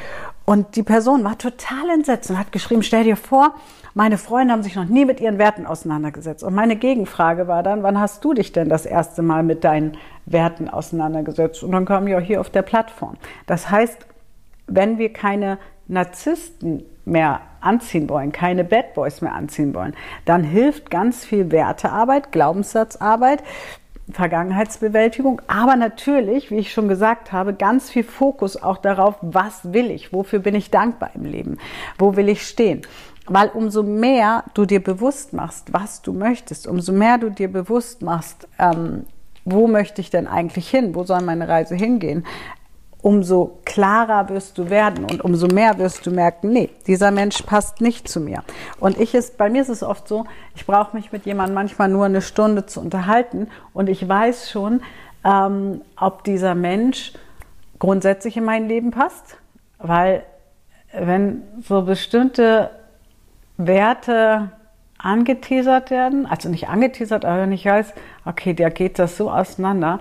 Und 0.49 0.75
die 0.75 0.81
Person 0.81 1.23
war 1.23 1.37
total 1.37 1.91
entsetzt 1.93 2.31
und 2.31 2.39
hat 2.39 2.51
geschrieben, 2.51 2.81
stell 2.81 3.03
dir 3.03 3.17
vor, 3.17 3.53
meine 3.93 4.17
Freunde 4.17 4.51
haben 4.51 4.63
sich 4.63 4.75
noch 4.75 4.85
nie 4.85 5.05
mit 5.05 5.19
ihren 5.19 5.37
Werten 5.37 5.67
auseinandergesetzt. 5.67 6.43
Und 6.43 6.55
meine 6.55 6.75
Gegenfrage 6.75 7.47
war 7.47 7.61
dann, 7.61 7.83
wann 7.83 7.99
hast 7.99 8.25
du 8.25 8.33
dich 8.33 8.51
denn 8.51 8.67
das 8.67 8.87
erste 8.87 9.21
Mal 9.21 9.43
mit 9.43 9.63
deinen 9.63 9.95
Werten 10.25 10.67
auseinandergesetzt? 10.67 11.61
Und 11.61 11.71
dann 11.71 11.85
kam 11.85 12.07
ja 12.07 12.17
hier 12.17 12.41
auf 12.41 12.49
der 12.49 12.63
Plattform. 12.63 13.17
Das 13.45 13.69
heißt, 13.69 14.07
wenn 14.65 14.97
wir 14.97 15.13
keine 15.13 15.59
Narzissten 15.87 16.83
mehr 17.05 17.41
anziehen 17.61 18.09
wollen, 18.09 18.31
keine 18.31 18.63
Bad 18.63 18.95
Boys 18.95 19.21
mehr 19.21 19.35
anziehen 19.35 19.75
wollen, 19.75 19.93
dann 20.25 20.43
hilft 20.43 20.89
ganz 20.89 21.25
viel 21.25 21.51
Wertearbeit, 21.51 22.31
Glaubenssatzarbeit, 22.31 23.43
Vergangenheitsbewältigung, 24.11 25.41
aber 25.47 25.75
natürlich, 25.75 26.51
wie 26.51 26.57
ich 26.57 26.73
schon 26.73 26.87
gesagt 26.87 27.31
habe, 27.31 27.53
ganz 27.53 27.89
viel 27.89 28.03
Fokus 28.03 28.61
auch 28.61 28.77
darauf, 28.77 29.15
was 29.21 29.73
will 29.73 29.91
ich, 29.91 30.11
wofür 30.13 30.39
bin 30.39 30.55
ich 30.55 30.71
dankbar 30.71 31.11
im 31.13 31.25
Leben, 31.25 31.57
wo 31.97 32.15
will 32.15 32.29
ich 32.29 32.47
stehen. 32.47 32.81
Weil 33.27 33.49
umso 33.49 33.83
mehr 33.83 34.43
du 34.55 34.65
dir 34.65 34.83
bewusst 34.83 35.33
machst, 35.33 35.71
was 35.71 36.01
du 36.01 36.13
möchtest, 36.13 36.67
umso 36.67 36.91
mehr 36.91 37.19
du 37.19 37.29
dir 37.29 37.51
bewusst 37.51 38.01
machst, 38.01 38.47
ähm, 38.57 39.05
wo 39.45 39.67
möchte 39.67 40.01
ich 40.01 40.09
denn 40.09 40.27
eigentlich 40.27 40.69
hin, 40.69 40.95
wo 40.95 41.03
soll 41.03 41.21
meine 41.21 41.47
Reise 41.47 41.75
hingehen, 41.75 42.25
umso 43.01 43.59
klarer 43.63 44.27
wirst 44.29 44.57
du 44.57 44.69
werden 44.69 45.05
und 45.05 45.23
umso 45.23 45.47
mehr 45.47 45.77
wirst 45.77 46.05
du 46.05 46.11
merken, 46.11 46.49
nee, 46.49 46.69
dieser 46.85 47.11
Mensch 47.11 47.41
passt 47.43 47.79
nicht 47.79 48.09
zu 48.09 48.19
mir. 48.19 48.43
Und 48.79 48.99
ich 48.99 49.15
ist, 49.15 49.37
bei 49.37 49.49
mir 49.49 49.61
ist 49.61 49.69
es 49.69 49.83
oft 49.83 50.07
so, 50.07 50.25
ich 50.55 50.65
brauche 50.65 50.95
mich 50.95 51.11
mit 51.11 51.25
jemandem 51.25 51.55
manchmal 51.55 51.87
nur 51.87 52.05
eine 52.05 52.21
Stunde 52.21 52.65
zu 52.65 52.81
unterhalten 52.81 53.47
und 53.73 53.87
ich 53.87 54.07
weiß 54.07 54.51
schon, 54.51 54.81
ähm, 55.23 55.81
ob 55.97 56.23
dieser 56.23 56.55
Mensch 56.55 57.13
grundsätzlich 57.77 58.35
in 58.35 58.43
mein 58.43 58.67
Leben 58.67 58.91
passt, 58.91 59.37
weil 59.77 60.23
wenn 60.91 61.43
so 61.61 61.83
bestimmte 61.83 62.71
Werte 63.57 64.51
angeteasert 64.97 65.91
werden, 65.91 66.25
also 66.25 66.49
nicht 66.49 66.67
angeteasert, 66.67 67.23
aber 67.23 67.43
wenn 67.43 67.53
ich 67.53 67.65
weiß, 67.65 67.93
okay, 68.25 68.53
der 68.53 68.69
geht 68.71 68.99
das 68.99 69.15
so 69.15 69.31
auseinander, 69.31 69.99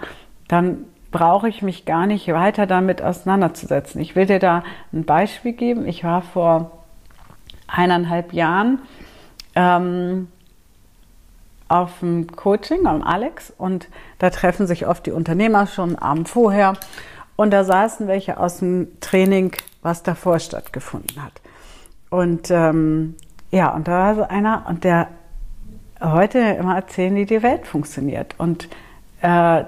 dann 0.49 0.87
brauche 1.11 1.49
ich 1.49 1.63
mich 1.63 1.85
gar 1.85 2.07
nicht 2.07 2.29
weiter 2.29 2.67
damit 2.67 3.03
auseinanderzusetzen. 3.03 4.01
Ich 4.01 4.15
will 4.15 4.27
dir 4.27 4.39
da 4.39 4.63
ein 4.93 5.05
Beispiel 5.05 5.53
geben. 5.53 5.87
Ich 5.87 6.05
war 6.05 6.23
vor 6.23 6.85
eineinhalb 7.67 8.33
Jahren 8.33 8.81
ähm, 9.55 10.29
auf 11.69 12.01
dem 12.01 12.27
Coaching 12.29 12.87
am 12.87 13.03
Alex 13.03 13.53
und 13.57 13.89
da 14.19 14.31
treffen 14.31 14.67
sich 14.67 14.87
oft 14.87 15.07
die 15.07 15.13
Unternehmer 15.13 15.67
schon 15.67 15.97
Abend 15.97 16.29
vorher 16.29 16.75
und 17.37 17.51
da 17.53 17.65
saßen 17.65 18.09
welche 18.09 18.39
aus 18.39 18.59
dem 18.59 18.89
Training, 19.01 19.53
was 19.83 20.03
davor 20.03 20.39
stattgefunden 20.39 21.23
hat. 21.23 21.41
Und 22.11 22.51
ähm, 22.51 23.15
ja, 23.51 23.75
und 23.75 23.87
da 23.87 23.93
war 23.93 24.15
so 24.15 24.23
einer 24.23 24.67
und 24.69 24.85
der 24.85 25.09
heute 26.01 26.39
immer 26.39 26.77
erzählen, 26.77 27.15
wie 27.15 27.27
die 27.27 27.43
Welt 27.43 27.67
funktioniert. 27.67 28.35
Und 28.39 28.69
äh, 29.21 29.65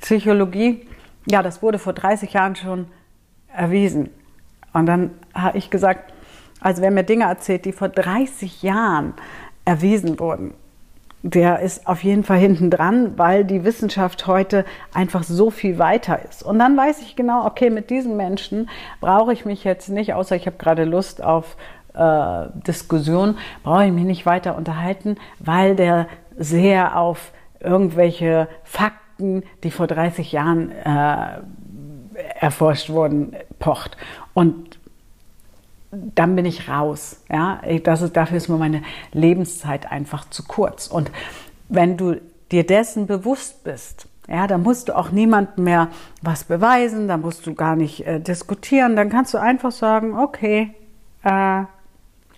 Psychologie, 0.00 0.86
ja, 1.26 1.42
das 1.42 1.62
wurde 1.62 1.78
vor 1.78 1.92
30 1.92 2.32
Jahren 2.32 2.56
schon 2.56 2.86
erwiesen. 3.54 4.10
Und 4.72 4.86
dann 4.86 5.10
habe 5.34 5.58
ich 5.58 5.70
gesagt, 5.70 6.12
also 6.60 6.82
wer 6.82 6.90
mir 6.90 7.04
Dinge 7.04 7.24
erzählt, 7.24 7.64
die 7.64 7.72
vor 7.72 7.88
30 7.88 8.62
Jahren 8.62 9.14
erwiesen 9.64 10.18
wurden, 10.18 10.54
der 11.22 11.60
ist 11.60 11.86
auf 11.86 12.02
jeden 12.02 12.24
Fall 12.24 12.38
hinten 12.38 12.70
dran, 12.70 13.18
weil 13.18 13.44
die 13.44 13.64
Wissenschaft 13.64 14.26
heute 14.26 14.64
einfach 14.94 15.22
so 15.22 15.50
viel 15.50 15.78
weiter 15.78 16.18
ist. 16.28 16.42
Und 16.42 16.58
dann 16.58 16.76
weiß 16.76 17.02
ich 17.02 17.14
genau, 17.14 17.46
okay, 17.46 17.68
mit 17.68 17.90
diesen 17.90 18.16
Menschen 18.16 18.70
brauche 19.00 19.32
ich 19.32 19.44
mich 19.44 19.64
jetzt 19.64 19.90
nicht, 19.90 20.14
außer 20.14 20.34
ich 20.36 20.46
habe 20.46 20.56
gerade 20.56 20.84
Lust 20.84 21.22
auf 21.22 21.56
äh, 21.94 22.46
Diskussion, 22.66 23.36
brauche 23.62 23.84
ich 23.84 23.92
mich 23.92 24.04
nicht 24.04 24.24
weiter 24.24 24.56
unterhalten, 24.56 25.16
weil 25.38 25.76
der 25.76 26.06
sehr 26.38 26.96
auf 26.96 27.32
irgendwelche 27.60 28.48
Fakten, 28.64 29.42
die 29.62 29.70
vor 29.70 29.86
30 29.86 30.32
Jahren 30.32 30.70
äh, 30.70 31.40
erforscht 32.40 32.90
wurden, 32.90 33.36
pocht. 33.58 33.96
Und 34.34 34.78
dann 35.90 36.36
bin 36.36 36.44
ich 36.44 36.68
raus. 36.68 37.22
Ja, 37.30 37.60
das 37.82 38.02
ist, 38.02 38.16
dafür 38.16 38.36
ist 38.36 38.48
mir 38.48 38.56
meine 38.56 38.82
Lebenszeit 39.12 39.90
einfach 39.90 40.28
zu 40.30 40.44
kurz. 40.44 40.86
Und 40.86 41.10
wenn 41.68 41.96
du 41.96 42.20
dir 42.52 42.64
dessen 42.64 43.06
bewusst 43.06 43.64
bist, 43.64 44.06
ja, 44.28 44.46
dann 44.46 44.62
musst 44.62 44.88
du 44.88 44.96
auch 44.96 45.10
niemandem 45.10 45.64
mehr 45.64 45.88
was 46.22 46.44
beweisen, 46.44 47.08
dann 47.08 47.20
musst 47.20 47.46
du 47.46 47.54
gar 47.54 47.74
nicht 47.74 48.06
äh, 48.06 48.20
diskutieren, 48.20 48.94
dann 48.94 49.08
kannst 49.10 49.34
du 49.34 49.38
einfach 49.38 49.72
sagen, 49.72 50.16
okay, 50.16 50.74
äh, 51.24 51.64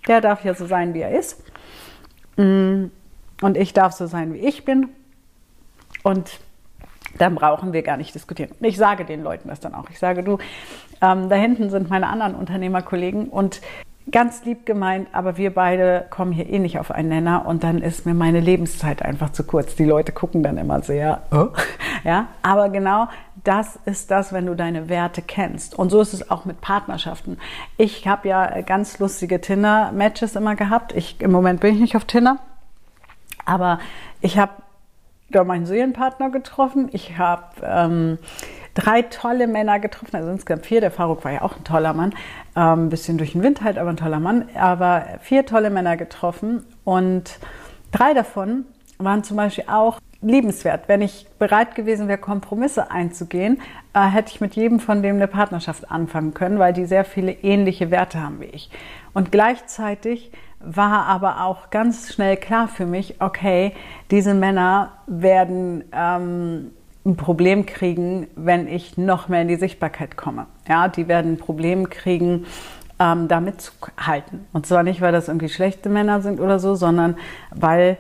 der 0.09 0.21
darf 0.21 0.45
ja 0.45 0.55
so 0.55 0.67
sein, 0.67 0.95
wie 0.95 1.01
er 1.01 1.19
ist. 1.19 1.43
Mm, 2.37 2.87
und 3.43 3.57
ich 3.59 3.75
darf 3.75 3.93
so 3.93 4.07
sein, 4.07 4.33
wie 4.33 4.39
ich 4.39 4.65
bin. 4.65 4.89
Und 6.03 6.41
dann 7.19 7.35
brauchen 7.35 7.73
wir 7.73 7.83
gar 7.83 7.97
nicht 7.97 8.15
diskutieren. 8.15 8.51
Ich 8.61 8.77
sage 8.77 9.05
den 9.05 9.23
Leuten 9.23 9.49
das 9.49 9.61
dann 9.61 9.75
auch. 9.75 9.91
Ich 9.91 9.99
sage, 9.99 10.23
du, 10.23 10.39
ähm, 11.01 11.29
da 11.29 11.37
hinten 11.37 11.71
sind 11.71 11.91
meine 11.91 12.09
anderen 12.09 12.35
Unternehmerkollegen 12.35 13.29
und 13.29 13.61
ganz 14.11 14.45
lieb 14.45 14.67
gemeint, 14.67 15.09
aber 15.13 15.37
wir 15.37 15.55
beide 15.55 16.07
kommen 16.11 16.33
hier 16.33 16.49
eh 16.49 16.59
nicht 16.59 16.79
auf 16.79 16.91
einen 16.91 17.09
Nenner 17.09 17.47
und 17.47 17.63
dann 17.63 17.79
ist 17.79 18.05
mir 18.05 18.15
meine 18.15 18.41
Lebenszeit 18.41 19.03
einfach 19.03 19.31
zu 19.31 19.45
kurz. 19.45 19.77
Die 19.77 19.85
Leute 19.85 20.13
gucken 20.13 20.43
dann 20.43 20.59
immer 20.59 20.83
sehr, 20.83 21.23
oh. 21.31 21.49
ja, 22.05 22.27
aber 22.43 22.69
genau 22.69 23.09
das 23.45 23.79
ist 23.85 24.11
das, 24.11 24.33
wenn 24.33 24.47
du 24.47 24.55
deine 24.55 24.89
Werte 24.89 25.23
kennst. 25.23 25.77
Und 25.79 25.91
so 25.91 26.01
ist 26.01 26.13
es 26.13 26.31
auch 26.31 26.45
mit 26.45 26.61
Partnerschaften. 26.61 27.39
Ich 27.77 28.07
habe 28.07 28.29
ja 28.29 28.61
ganz 28.63 28.99
lustige 28.99 29.41
Tinder-Matches 29.41 30.37
immer 30.37 30.57
gehabt. 30.57 30.93
Ich, 30.93 31.21
Im 31.21 31.33
Moment 31.33 31.61
bin 31.61 31.75
ich 31.75 31.81
nicht 31.81 31.97
auf 31.97 32.05
Tinder, 32.05 32.39
aber 33.45 33.79
ich 34.21 34.39
habe 34.39 34.53
da 35.33 35.45
meinen 35.45 35.67
Seelenpartner 35.67 36.31
getroffen. 36.31 36.89
Ich 36.93 37.19
habe 37.19 37.53
ähm, 37.63 38.19
drei 38.75 39.03
tolle 39.03 39.47
Männer 39.47 39.81
getroffen, 39.81 40.17
also 40.17 40.31
insgesamt 40.31 40.67
vier. 40.67 40.81
Der 40.81 40.91
Faruk 40.91 41.25
war 41.25 41.33
ja 41.33 41.43
auch 41.43 41.57
ein 41.57 41.65
toller 41.65 41.93
Mann, 41.93 42.15
ähm, 42.57 42.87
ein 42.87 42.89
bisschen 42.89 43.19
durch 43.19 43.33
den 43.33 43.43
Wind 43.43 43.63
halt, 43.63 43.79
aber 43.79 43.91
ein 43.91 43.97
toller 43.97 44.21
Mann. 44.21 44.49
Aber 44.55 45.05
vier 45.21 45.47
tolle 45.47 45.71
Männer 45.71 45.97
getroffen 45.97 46.65
und 46.85 47.39
drei 47.91 48.15
davon 48.15 48.65
waren 48.99 49.25
zum 49.25 49.37
Beispiel 49.37 49.65
auch 49.69 49.99
liebenswert. 50.23 50.89
Wenn 50.89 51.03
ich 51.03 51.27
bereit 51.39 51.75
gewesen 51.75 52.09
wäre, 52.09 52.19
Kompromisse 52.19 52.91
einzugehen, 52.91 53.61
äh, 53.93 54.01
hätte 54.01 54.33
ich 54.33 54.41
mit 54.41 54.55
jedem 54.55 54.81
von 54.81 55.03
dem 55.03 55.17
eine 55.17 55.27
Partnerschaft 55.27 55.91
anfangen 55.91 56.33
können, 56.33 56.59
weil 56.59 56.73
die 56.73 56.87
sehr 56.87 57.05
viele 57.05 57.33
ähnliche 57.33 57.91
Werte 57.91 58.21
haben 58.23 58.41
wie 58.41 58.47
ich. 58.47 58.71
Und 59.13 59.33
gleichzeitig 59.33 60.31
war 60.65 61.07
aber 61.07 61.45
auch 61.45 61.71
ganz 61.71 62.13
schnell 62.13 62.37
klar 62.37 62.69
für 62.69 62.87
mich, 62.87 63.21
okay, 63.21 63.73
diese 64.11 64.35
Männer 64.35 64.93
werden 65.07 65.85
ähm, 65.93 66.73
ein 67.05 67.17
Problem 67.17 67.67
kriegen, 67.67 68.29
wenn 68.37 68.69
ich 68.69 68.97
noch 68.97 69.29
mehr 69.29 69.43
in 69.43 69.49
die 69.49 69.57
Sichtbarkeit 69.57 70.17
komme. 70.17 70.47
Ja, 70.69 70.89
die 70.89 71.09
werden 71.09 71.33
ein 71.33 71.39
Problem 71.39 71.91
kriegen, 71.91 72.47
ähm, 72.99 73.29
da 73.29 73.41
mitzuhalten. 73.41 74.47
Und 74.53 74.67
zwar 74.67 74.83
nicht, 74.83 75.01
weil 75.01 75.13
das 75.13 75.29
irgendwie 75.29 75.49
schlechte 75.49 75.89
Männer 75.89 76.21
sind 76.21 76.41
oder 76.41 76.59
so, 76.59 76.75
sondern 76.75 77.17
weil 77.51 77.99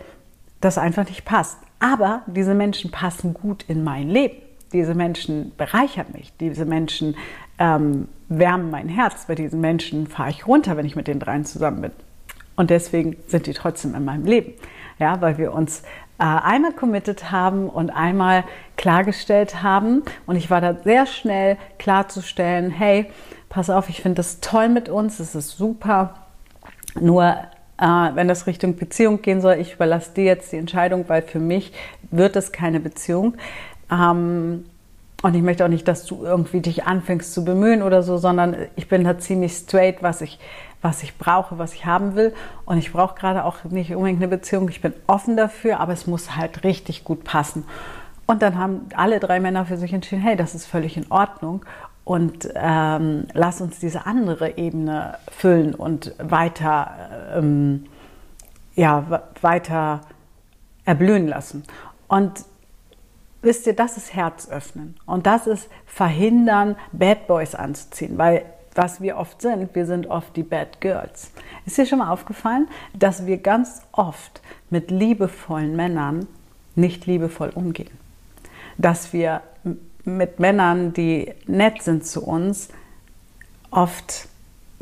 das 0.60 0.78
einfach 0.78 1.08
nicht 1.08 1.24
passt. 1.24 1.58
Aber 1.80 2.22
diese 2.26 2.54
Menschen 2.54 2.90
passen 2.90 3.34
gut 3.34 3.64
in 3.66 3.82
mein 3.82 4.08
Leben. 4.08 4.36
Diese 4.72 4.94
Menschen 4.94 5.52
bereichern 5.56 6.06
mich. 6.12 6.32
Diese 6.38 6.64
Menschen 6.64 7.16
ähm, 7.58 8.08
wärmen 8.28 8.70
mein 8.70 8.88
Herz. 8.88 9.26
Bei 9.26 9.34
diesen 9.34 9.60
Menschen 9.60 10.06
fahre 10.06 10.30
ich 10.30 10.46
runter, 10.46 10.76
wenn 10.76 10.86
ich 10.86 10.96
mit 10.96 11.08
den 11.08 11.18
dreien 11.18 11.44
zusammen 11.44 11.82
bin. 11.82 11.90
Und 12.56 12.70
deswegen 12.70 13.16
sind 13.26 13.46
die 13.46 13.54
trotzdem 13.54 13.94
in 13.94 14.04
meinem 14.04 14.24
Leben. 14.24 14.54
Ja, 14.98 15.20
weil 15.20 15.38
wir 15.38 15.52
uns 15.52 15.82
äh, 16.18 16.24
einmal 16.24 16.72
committed 16.72 17.30
haben 17.30 17.68
und 17.68 17.90
einmal 17.90 18.44
klargestellt 18.76 19.62
haben. 19.62 20.02
Und 20.26 20.36
ich 20.36 20.50
war 20.50 20.60
da 20.60 20.74
sehr 20.74 21.06
schnell 21.06 21.56
klarzustellen, 21.78 22.70
hey, 22.70 23.10
pass 23.48 23.70
auf, 23.70 23.88
ich 23.88 24.02
finde 24.02 24.16
das 24.16 24.40
toll 24.40 24.68
mit 24.68 24.88
uns, 24.88 25.18
es 25.18 25.34
ist 25.34 25.56
super. 25.56 26.14
Nur 27.00 27.24
äh, 27.78 27.84
wenn 28.14 28.28
das 28.28 28.46
Richtung 28.46 28.76
Beziehung 28.76 29.22
gehen 29.22 29.40
soll, 29.40 29.54
ich 29.54 29.74
überlasse 29.74 30.12
dir 30.14 30.24
jetzt 30.24 30.52
die 30.52 30.56
Entscheidung, 30.56 31.08
weil 31.08 31.22
für 31.22 31.40
mich 31.40 31.72
wird 32.10 32.36
es 32.36 32.52
keine 32.52 32.80
Beziehung. 32.80 33.34
Ähm, 33.90 34.64
und 35.22 35.34
ich 35.34 35.42
möchte 35.42 35.64
auch 35.64 35.68
nicht, 35.68 35.86
dass 35.86 36.04
du 36.04 36.24
irgendwie 36.24 36.60
dich 36.60 36.84
anfängst 36.84 37.32
zu 37.32 37.44
bemühen 37.44 37.82
oder 37.82 38.02
so, 38.02 38.16
sondern 38.16 38.56
ich 38.76 38.88
bin 38.88 39.04
da 39.04 39.18
ziemlich 39.18 39.52
straight, 39.52 40.02
was 40.02 40.20
ich, 40.20 40.38
was 40.82 41.02
ich 41.02 41.16
brauche, 41.16 41.58
was 41.58 41.74
ich 41.74 41.86
haben 41.86 42.16
will. 42.16 42.34
Und 42.66 42.76
ich 42.76 42.92
brauche 42.92 43.14
gerade 43.14 43.44
auch 43.44 43.64
nicht 43.64 43.94
unbedingt 43.94 44.20
eine 44.20 44.28
Beziehung. 44.28 44.68
Ich 44.68 44.82
bin 44.82 44.92
offen 45.06 45.36
dafür, 45.36 45.80
aber 45.80 45.92
es 45.92 46.06
muss 46.06 46.36
halt 46.36 46.64
richtig 46.64 47.04
gut 47.04 47.24
passen. 47.24 47.64
Und 48.26 48.42
dann 48.42 48.58
haben 48.58 48.88
alle 48.96 49.20
drei 49.20 49.40
Männer 49.40 49.64
für 49.64 49.76
sich 49.76 49.92
entschieden, 49.92 50.22
hey, 50.22 50.36
das 50.36 50.54
ist 50.54 50.66
völlig 50.66 50.96
in 50.96 51.10
Ordnung. 51.10 51.64
Und 52.04 52.48
ähm, 52.54 53.26
lass 53.32 53.60
uns 53.60 53.78
diese 53.78 54.06
andere 54.06 54.58
Ebene 54.58 55.18
füllen 55.30 55.74
und 55.74 56.14
weiter, 56.18 56.90
ähm, 57.36 57.86
ja, 58.74 59.22
weiter 59.40 60.00
erblühen 60.84 61.28
lassen. 61.28 61.62
Und 62.08 62.44
wisst 63.40 63.66
ihr, 63.66 63.76
das 63.76 63.96
ist 63.96 64.14
Herz 64.14 64.48
öffnen. 64.48 64.96
Und 65.06 65.26
das 65.26 65.46
ist 65.46 65.68
verhindern, 65.86 66.76
Bad 66.90 67.28
Boys 67.28 67.54
anzuziehen. 67.54 68.18
Weil 68.18 68.44
was 68.74 69.00
wir 69.00 69.16
oft 69.16 69.42
sind, 69.42 69.74
wir 69.74 69.86
sind 69.86 70.06
oft 70.06 70.36
die 70.36 70.42
Bad 70.42 70.80
Girls. 70.80 71.30
Ist 71.66 71.78
dir 71.78 71.86
schon 71.86 71.98
mal 71.98 72.10
aufgefallen, 72.10 72.68
dass 72.94 73.26
wir 73.26 73.38
ganz 73.38 73.82
oft 73.92 74.40
mit 74.70 74.90
liebevollen 74.90 75.76
Männern 75.76 76.26
nicht 76.74 77.06
liebevoll 77.06 77.50
umgehen? 77.54 77.90
Dass 78.78 79.12
wir 79.12 79.42
mit 80.04 80.40
Männern, 80.40 80.92
die 80.92 81.32
nett 81.46 81.82
sind 81.82 82.06
zu 82.06 82.24
uns, 82.24 82.68
oft 83.70 84.28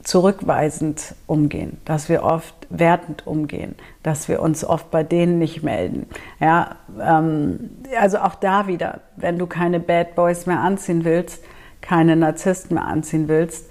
zurückweisend 0.03 1.15
umgehen, 1.27 1.79
dass 1.85 2.09
wir 2.09 2.23
oft 2.23 2.55
wertend 2.71 3.27
umgehen, 3.27 3.75
dass 4.03 4.29
wir 4.29 4.41
uns 4.41 4.65
oft 4.65 4.91
bei 4.91 5.03
denen 5.03 5.39
nicht 5.39 5.63
melden. 5.63 6.07
Ja, 6.39 6.77
ähm, 6.99 7.71
also 7.99 8.19
auch 8.19 8.35
da 8.35 8.67
wieder, 8.67 9.01
wenn 9.17 9.39
du 9.39 9.47
keine 9.47 9.79
Bad 9.79 10.15
Boys 10.15 10.47
mehr 10.47 10.61
anziehen 10.61 11.05
willst, 11.05 11.45
keine 11.81 12.17
Narzissten 12.17 12.75
mehr 12.75 12.87
anziehen 12.87 13.29
willst, 13.29 13.67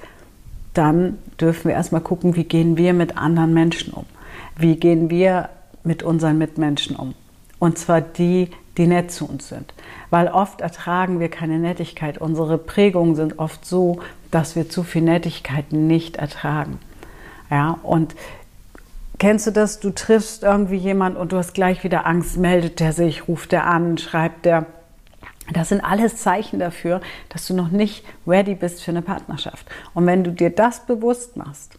dann 0.74 1.18
dürfen 1.40 1.70
wir 1.70 1.76
erstmal 1.76 2.02
gucken, 2.02 2.36
wie 2.36 2.44
gehen 2.44 2.78
wir 2.78 2.94
mit 2.94 3.18
anderen 3.18 3.54
Menschen 3.54 3.94
um? 3.94 4.06
Wie 4.58 4.76
gehen 4.76 5.10
wir 5.10 5.50
mit 5.84 6.04
unseren 6.04 6.38
Mitmenschen 6.38 6.96
um? 6.96 7.16
Und 7.60 7.78
zwar 7.78 8.02
die, 8.02 8.50
die 8.78 8.88
nett 8.88 9.12
zu 9.12 9.28
uns 9.28 9.50
sind. 9.50 9.74
Weil 10.10 10.30
oft 10.30 10.62
ertragen 10.62 11.20
wir 11.20 11.30
keine 11.30 11.60
Nettigkeit. 11.60 12.18
Unsere 12.18 12.58
Prägungen 12.58 13.16
sind 13.16 13.40
oft 13.40 13.66
so, 13.66 14.00
dass 14.32 14.56
wir 14.56 14.70
zu 14.70 14.84
viel 14.84 15.02
Nettigkeit 15.02 15.74
nicht 15.74 16.18
ertragen. 16.18 16.80
Ja, 17.50 17.80
und 17.84 18.16
kennst 19.18 19.48
du 19.48 19.52
das? 19.52 19.80
Du 19.80 19.90
triffst 19.90 20.44
irgendwie 20.44 20.78
jemand 20.78 21.18
und 21.18 21.32
du 21.32 21.38
hast 21.38 21.54
gleich 21.54 21.84
wieder 21.84 22.06
Angst, 22.06 22.38
meldet 22.38 22.80
der 22.80 22.94
sich, 22.94 23.28
ruft 23.28 23.52
der 23.52 23.66
an, 23.66 23.98
schreibt 23.98 24.46
der. 24.46 24.66
Das 25.54 25.70
sind 25.70 25.82
alles 25.82 26.18
Zeichen 26.18 26.60
dafür, 26.60 27.02
dass 27.30 27.48
du 27.48 27.54
noch 27.54 27.70
nicht 27.70 28.06
ready 28.28 28.56
bist 28.56 28.84
für 28.84 28.92
eine 28.92 29.02
Partnerschaft. 29.02 29.66
Und 29.94 30.06
wenn 30.06 30.24
du 30.24 30.32
dir 30.32 30.50
das 30.50 30.86
bewusst 30.86 31.38
machst, 31.38 31.78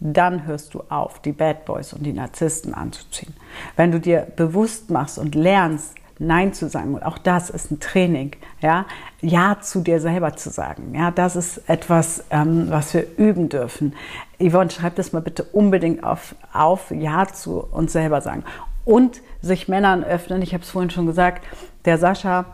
dann 0.00 0.46
hörst 0.46 0.74
du 0.74 0.82
auf, 0.88 1.20
die 1.20 1.32
Bad 1.32 1.64
Boys 1.64 1.92
und 1.92 2.02
die 2.02 2.12
Narzissten 2.12 2.74
anzuziehen. 2.74 3.34
Wenn 3.76 3.92
du 3.92 4.00
dir 4.00 4.26
bewusst 4.36 4.90
machst 4.90 5.18
und 5.18 5.34
lernst, 5.34 5.94
Nein 6.18 6.52
zu 6.52 6.68
sagen. 6.68 6.94
Und 6.94 7.02
auch 7.02 7.18
das 7.18 7.50
ist 7.50 7.70
ein 7.70 7.80
Training. 7.80 8.32
Ja, 8.60 8.86
ja 9.20 9.58
zu 9.60 9.80
dir 9.80 10.00
selber 10.00 10.36
zu 10.36 10.50
sagen. 10.50 10.94
Ja, 10.94 11.10
das 11.10 11.36
ist 11.36 11.68
etwas, 11.68 12.24
ähm, 12.30 12.66
was 12.70 12.94
wir 12.94 13.06
üben 13.16 13.48
dürfen. 13.48 13.94
Yvonne, 14.38 14.70
schreib 14.70 14.94
das 14.94 15.12
mal 15.12 15.20
bitte 15.20 15.42
unbedingt 15.42 16.04
auf, 16.04 16.34
auf 16.52 16.90
Ja 16.90 17.26
zu 17.26 17.66
uns 17.70 17.92
selber 17.92 18.20
sagen. 18.20 18.44
Und 18.84 19.20
sich 19.40 19.68
Männern 19.68 20.04
öffnen. 20.04 20.42
Ich 20.42 20.54
habe 20.54 20.62
es 20.62 20.70
vorhin 20.70 20.90
schon 20.90 21.06
gesagt, 21.06 21.44
der 21.84 21.98
Sascha 21.98 22.46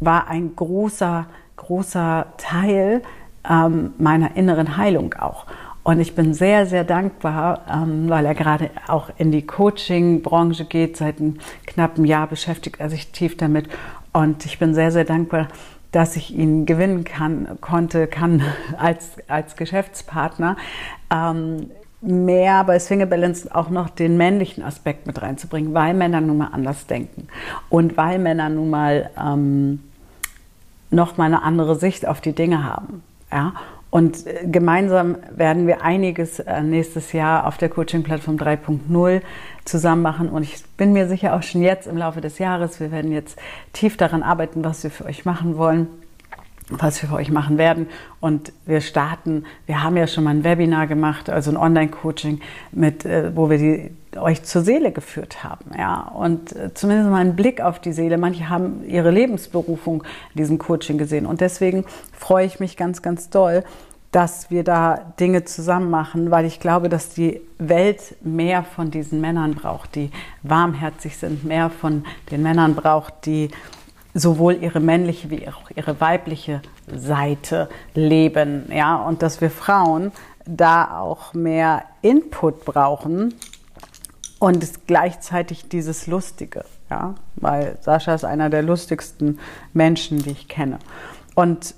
war 0.00 0.28
ein 0.28 0.54
großer, 0.56 1.26
großer 1.56 2.26
Teil 2.36 3.02
ähm, 3.48 3.94
meiner 3.98 4.36
inneren 4.36 4.76
Heilung 4.76 5.14
auch. 5.14 5.46
Und 5.82 6.00
ich 6.00 6.16
bin 6.16 6.34
sehr, 6.34 6.66
sehr 6.66 6.82
dankbar, 6.82 7.64
ähm, 7.72 8.08
weil 8.08 8.26
er 8.26 8.34
gerade 8.34 8.70
auch 8.88 9.08
in 9.18 9.30
die 9.30 9.46
Coaching-Branche 9.46 10.64
geht. 10.64 10.96
Seit 10.96 11.20
einem 11.20 11.38
knappen 11.64 12.04
Jahr 12.04 12.26
beschäftigt 12.26 12.80
er 12.80 12.90
sich 12.90 13.12
tief 13.12 13.36
damit. 13.36 13.68
Und 14.12 14.44
ich 14.44 14.58
bin 14.58 14.74
sehr, 14.74 14.90
sehr 14.90 15.04
dankbar, 15.04 15.46
dass 15.92 16.16
ich 16.16 16.34
ihn 16.34 16.66
gewinnen 16.66 17.04
kann, 17.04 17.58
konnte, 17.60 18.08
kann 18.08 18.42
als, 18.78 19.12
als 19.28 19.54
Geschäftspartner. 19.54 20.56
Ähm, 21.08 21.70
mehr 22.06 22.64
bei 22.64 22.78
Single 22.78 23.06
Balance 23.06 23.48
auch 23.52 23.70
noch 23.70 23.90
den 23.90 24.16
männlichen 24.16 24.62
Aspekt 24.62 25.06
mit 25.06 25.20
reinzubringen, 25.20 25.74
weil 25.74 25.94
Männer 25.94 26.20
nun 26.20 26.38
mal 26.38 26.50
anders 26.52 26.86
denken 26.86 27.28
und 27.68 27.96
weil 27.96 28.18
Männer 28.18 28.48
nun 28.48 28.70
mal 28.70 29.10
ähm, 29.20 29.80
noch 30.90 31.16
mal 31.16 31.24
eine 31.24 31.42
andere 31.42 31.76
Sicht 31.76 32.06
auf 32.06 32.20
die 32.20 32.32
Dinge 32.32 32.64
haben. 32.64 33.02
Ja? 33.32 33.54
Und 33.90 34.26
äh, 34.26 34.46
gemeinsam 34.46 35.16
werden 35.34 35.66
wir 35.66 35.82
einiges 35.82 36.38
äh, 36.38 36.62
nächstes 36.62 37.12
Jahr 37.12 37.46
auf 37.46 37.56
der 37.56 37.68
Coaching-Plattform 37.68 38.36
3.0 38.36 39.20
zusammen 39.64 40.02
machen. 40.02 40.28
Und 40.28 40.42
ich 40.42 40.62
bin 40.76 40.92
mir 40.92 41.08
sicher 41.08 41.34
auch 41.34 41.42
schon 41.42 41.62
jetzt 41.62 41.86
im 41.86 41.96
Laufe 41.96 42.20
des 42.20 42.38
Jahres, 42.38 42.78
wir 42.78 42.92
werden 42.92 43.10
jetzt 43.12 43.38
tief 43.72 43.96
daran 43.96 44.22
arbeiten, 44.22 44.64
was 44.64 44.82
wir 44.84 44.90
für 44.90 45.06
euch 45.06 45.24
machen 45.24 45.56
wollen 45.56 45.88
was 46.68 47.00
wir 47.00 47.08
für 47.08 47.14
euch 47.14 47.30
machen 47.30 47.58
werden. 47.58 47.86
Und 48.20 48.52
wir 48.64 48.80
starten, 48.80 49.44
wir 49.66 49.82
haben 49.82 49.96
ja 49.96 50.06
schon 50.06 50.24
mal 50.24 50.30
ein 50.30 50.44
Webinar 50.44 50.86
gemacht, 50.86 51.30
also 51.30 51.50
ein 51.50 51.56
Online-Coaching, 51.56 52.40
mit, 52.72 53.04
äh, 53.04 53.36
wo 53.36 53.50
wir 53.50 53.58
die, 53.58 53.90
euch 54.18 54.42
zur 54.42 54.62
Seele 54.62 54.92
geführt 54.92 55.44
haben. 55.44 55.70
Ja? 55.76 56.00
Und 56.14 56.56
äh, 56.56 56.74
zumindest 56.74 57.10
mal 57.10 57.20
einen 57.20 57.36
Blick 57.36 57.60
auf 57.60 57.78
die 57.78 57.92
Seele. 57.92 58.18
Manche 58.18 58.48
haben 58.48 58.84
ihre 58.86 59.10
Lebensberufung 59.10 60.02
in 60.34 60.38
diesem 60.38 60.58
Coaching 60.58 60.98
gesehen. 60.98 61.26
Und 61.26 61.40
deswegen 61.40 61.84
freue 62.12 62.46
ich 62.46 62.58
mich 62.58 62.76
ganz, 62.76 63.02
ganz 63.02 63.30
doll, 63.30 63.62
dass 64.10 64.50
wir 64.50 64.64
da 64.64 65.12
Dinge 65.20 65.44
zusammen 65.44 65.90
machen, 65.90 66.30
weil 66.30 66.46
ich 66.46 66.58
glaube, 66.58 66.88
dass 66.88 67.10
die 67.10 67.40
Welt 67.58 68.16
mehr 68.22 68.64
von 68.64 68.90
diesen 68.90 69.20
Männern 69.20 69.54
braucht, 69.54 69.94
die 69.94 70.10
warmherzig 70.42 71.16
sind, 71.18 71.44
mehr 71.44 71.70
von 71.70 72.04
den 72.30 72.42
Männern 72.42 72.74
braucht, 72.74 73.26
die 73.26 73.50
sowohl 74.18 74.54
ihre 74.54 74.80
männliche 74.80 75.30
wie 75.30 75.46
auch 75.48 75.70
ihre 75.74 76.00
weibliche 76.00 76.62
Seite 76.86 77.68
leben, 77.94 78.70
ja, 78.72 78.96
und 78.96 79.22
dass 79.22 79.40
wir 79.40 79.50
Frauen 79.50 80.10
da 80.46 80.98
auch 80.98 81.34
mehr 81.34 81.82
Input 82.02 82.64
brauchen 82.64 83.34
und 84.38 84.86
gleichzeitig 84.86 85.68
dieses 85.68 86.06
Lustige, 86.06 86.64
ja, 86.88 87.14
weil 87.36 87.76
Sascha 87.80 88.14
ist 88.14 88.24
einer 88.24 88.48
der 88.48 88.62
lustigsten 88.62 89.38
Menschen, 89.74 90.22
die 90.22 90.30
ich 90.30 90.48
kenne. 90.48 90.78
Und 91.34 91.74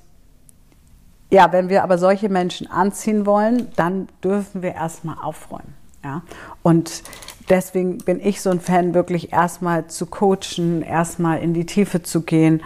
ja, 1.31 1.53
wenn 1.53 1.68
wir 1.68 1.83
aber 1.83 1.98
solche 1.98 2.29
Menschen 2.29 2.70
anziehen 2.70 3.27
wollen, 3.27 3.68
dann 3.77 4.09
dürfen 4.22 4.62
wir 4.62 4.74
erstmal 4.74 5.16
aufräumen. 5.20 5.74
Ja? 6.03 6.22
Und 6.62 7.03
deswegen 7.48 7.98
bin 7.98 8.20
ich 8.20 8.40
so 8.40 8.50
ein 8.50 8.61
Fan, 8.61 8.94
wirklich 8.94 9.32
erstmal 9.32 9.87
zu 9.87 10.06
coachen, 10.06 10.82
erstmal 10.82 11.40
in 11.40 11.54
die 11.54 11.66
Tiefe 11.66 12.02
zu 12.02 12.22
gehen, 12.22 12.62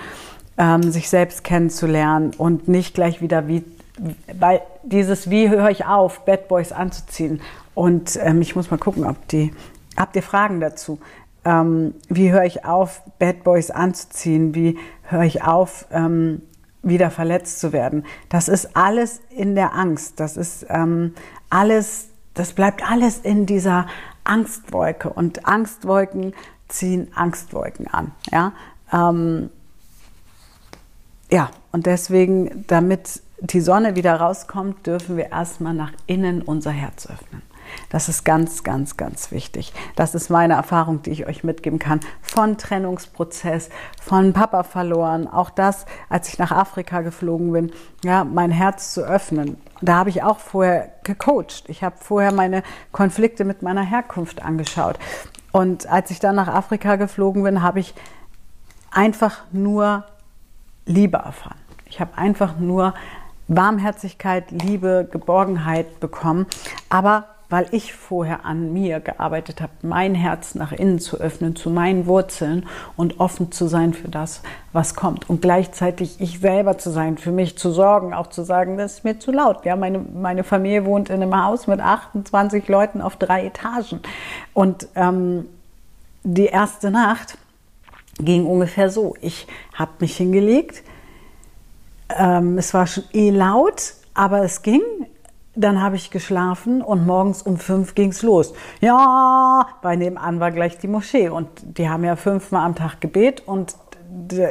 ähm, 0.59 0.83
sich 0.91 1.09
selbst 1.09 1.45
kennenzulernen 1.45 2.33
und 2.37 2.69
nicht 2.69 2.95
gleich 2.95 3.21
wieder 3.21 3.49
wie, 3.49 3.65
weil 4.39 4.61
dieses 4.83 5.31
Wie 5.31 5.49
höre 5.49 5.71
ich 5.71 5.87
auf, 5.87 6.25
Bad 6.25 6.49
Boys 6.49 6.73
anzuziehen. 6.73 7.41
Und 7.75 8.19
ähm, 8.23 8.43
ich 8.43 8.55
muss 8.55 8.71
mal 8.71 8.77
gucken, 8.77 9.05
ob 9.05 9.29
die, 9.29 9.53
habt 9.97 10.17
ihr 10.17 10.23
Fragen 10.23 10.61
dazu? 10.61 10.99
Ähm, 11.45 11.95
wie 12.09 12.31
höre 12.31 12.45
ich 12.45 12.65
auf, 12.65 13.03
Bad 13.19 13.45
Boys 13.45 13.71
anzuziehen? 13.71 14.55
Wie 14.55 14.79
höre 15.05 15.23
ich 15.23 15.43
auf, 15.43 15.87
ähm, 15.91 16.43
wieder 16.83 17.11
verletzt 17.11 17.61
zu 17.61 17.73
werden? 17.73 18.05
Das 18.29 18.49
ist 18.49 18.77
alles 18.77 19.21
in 19.31 19.55
der 19.55 19.75
Angst. 19.75 20.21
Das 20.21 20.37
ist 20.37 20.67
ähm, 20.69 21.15
alles 21.49 22.09
das 22.35 22.55
bleibt 22.55 22.89
alles 22.89 23.19
in 23.19 23.47
dieser 23.47 23.87
Angstwolke 24.25 25.11
und 25.11 25.47
Angstwolken 25.47 26.35
ziehen 26.69 27.09
Angstwolken 27.15 27.87
an. 27.89 28.13
Ja, 28.31 28.53
ähm, 28.93 29.51
ja 31.31 31.51
und 31.73 31.87
deswegen, 31.87 32.65
damit 32.67 33.23
die 33.41 33.61
Sonne 33.61 33.97
wieder 33.97 34.15
rauskommt, 34.17 34.87
dürfen 34.87 35.17
wir 35.17 35.31
erstmal 35.31 35.75
nach 35.75 35.93
innen 36.07 36.43
unser 36.43 36.71
Herz 36.71 37.07
öffnen. 37.07 37.43
Das 37.89 38.09
ist 38.09 38.25
ganz, 38.25 38.65
ganz, 38.65 38.97
ganz 38.97 39.31
wichtig. 39.31 39.73
Das 39.97 40.15
ist 40.15 40.31
meine 40.31 40.55
Erfahrung, 40.55 41.03
die 41.03 41.11
ich 41.11 41.27
euch 41.27 41.45
mitgeben 41.45 41.79
kann. 41.79 42.01
Von 42.21 42.59
Trennungsprozess, 42.59 43.71
von 44.01 44.33
Papa 44.33 44.63
verloren. 44.63 45.27
Auch 45.27 45.51
das, 45.51 45.87
als 46.09 46.29
ich 46.29 46.39
nach 46.39 46.53
Afrika 46.53 47.01
geflogen 47.01 47.53
bin, 47.53 47.73
ja, 48.05 48.25
mein 48.25 48.51
Herz 48.51 48.93
zu 48.93 49.03
öffnen. 49.03 49.57
Da 49.83 49.97
habe 49.97 50.11
ich 50.11 50.23
auch 50.23 50.39
vorher 50.39 50.93
gecoacht. 51.03 51.65
Ich 51.67 51.83
habe 51.83 51.97
vorher 51.99 52.33
meine 52.33 52.63
Konflikte 52.93 53.45
mit 53.45 53.63
meiner 53.63 53.83
Herkunft 53.83 54.43
angeschaut. 54.43 54.99
Und 55.51 55.87
als 55.87 56.11
ich 56.11 56.21
dann 56.21 56.37
nach 56.37 56.49
Afrika 56.49 56.97
geflogen 56.97 57.43
bin, 57.43 57.63
habe 57.63 57.81
ich 57.81 57.95
einfach 58.93 59.43
nur 59.51 60.05
Liebe 60.87 61.19
erfahren. 61.19 61.59
Ich 61.87 62.01
habe 62.01 62.17
einfach 62.17 62.59
nur 62.59 62.95
Warmherzigkeit, 63.49 64.51
Liebe, 64.51 65.09
Geborgenheit 65.11 66.01
bekommen. 66.01 66.47
Aber 66.89 67.27
weil 67.53 67.67
ich 67.71 67.93
vorher 67.93 68.47
an 68.47 68.73
mir 68.73 69.01
gearbeitet 69.01 69.61
habe, 69.61 69.73
mein 69.83 70.15
Herz 70.15 70.55
nach 70.55 70.73
innen 70.73 70.99
zu 70.99 71.21
öffnen, 71.21 71.55
zu 71.55 71.69
meinen 71.69 72.07
Wurzeln 72.07 72.67
und 72.97 73.21
offen 73.21 73.53
zu 73.53 73.69
sein 73.69 73.93
für 73.93 74.09
das, 74.09 74.41
was 74.73 74.95
kommt. 74.95 75.29
Und 75.29 75.43
gleichzeitig 75.43 76.19
ich 76.19 76.41
selber 76.41 76.79
zu 76.79 76.89
sein, 76.89 77.19
für 77.19 77.31
mich 77.31 77.59
zu 77.59 77.71
sorgen, 77.71 78.15
auch 78.15 78.29
zu 78.29 78.43
sagen, 78.43 78.79
das 78.79 78.95
ist 78.95 79.05
mir 79.05 79.19
zu 79.19 79.33
laut. 79.33 79.67
Ja, 79.67 79.77
meine, 79.77 79.99
meine 79.99 80.45
Familie 80.45 80.87
wohnt 80.87 81.11
in 81.11 81.23
einem 81.23 81.45
Haus 81.45 81.67
mit 81.67 81.81
28 81.81 82.67
Leuten 82.69 83.03
auf 83.03 83.17
drei 83.17 83.45
Etagen. 83.45 84.01
Und 84.55 84.89
ähm, 84.95 85.45
die 86.25 86.47
erste 86.47 86.91
Nacht 86.91 87.37
ging 88.19 88.47
ungefähr 88.47 88.89
so. 88.89 89.15
Ich 89.21 89.47
habe 89.75 89.93
mich 89.99 90.17
hingelegt. 90.17 90.83
Ähm, 92.09 92.57
es 92.57 92.73
war 92.73 92.87
schon 92.87 93.05
eh 93.13 93.29
laut, 93.29 93.93
aber 94.15 94.43
es 94.43 94.63
ging. 94.63 94.81
Dann 95.55 95.83
habe 95.83 95.97
ich 95.97 96.11
geschlafen 96.11 96.81
und 96.81 97.07
morgens 97.07 97.43
um 97.43 97.59
fünf 97.59 97.95
ging 97.95 98.11
es 98.11 98.23
los. 98.23 98.55
Ja, 98.81 99.67
bei 99.83 99.97
nebenan 99.97 100.41
war 100.41 100.51
gleich 100.51 100.79
die 100.79 100.89
Moschee 100.89 101.29
und 101.29 101.49
die 101.63 101.91
haben 101.91 102.05
ja 102.05 102.17
fünfmal 102.17 102.65
am 102.65 102.75
Tag 102.75 103.01
Gebet 103.03 103.43
und 103.47 103.77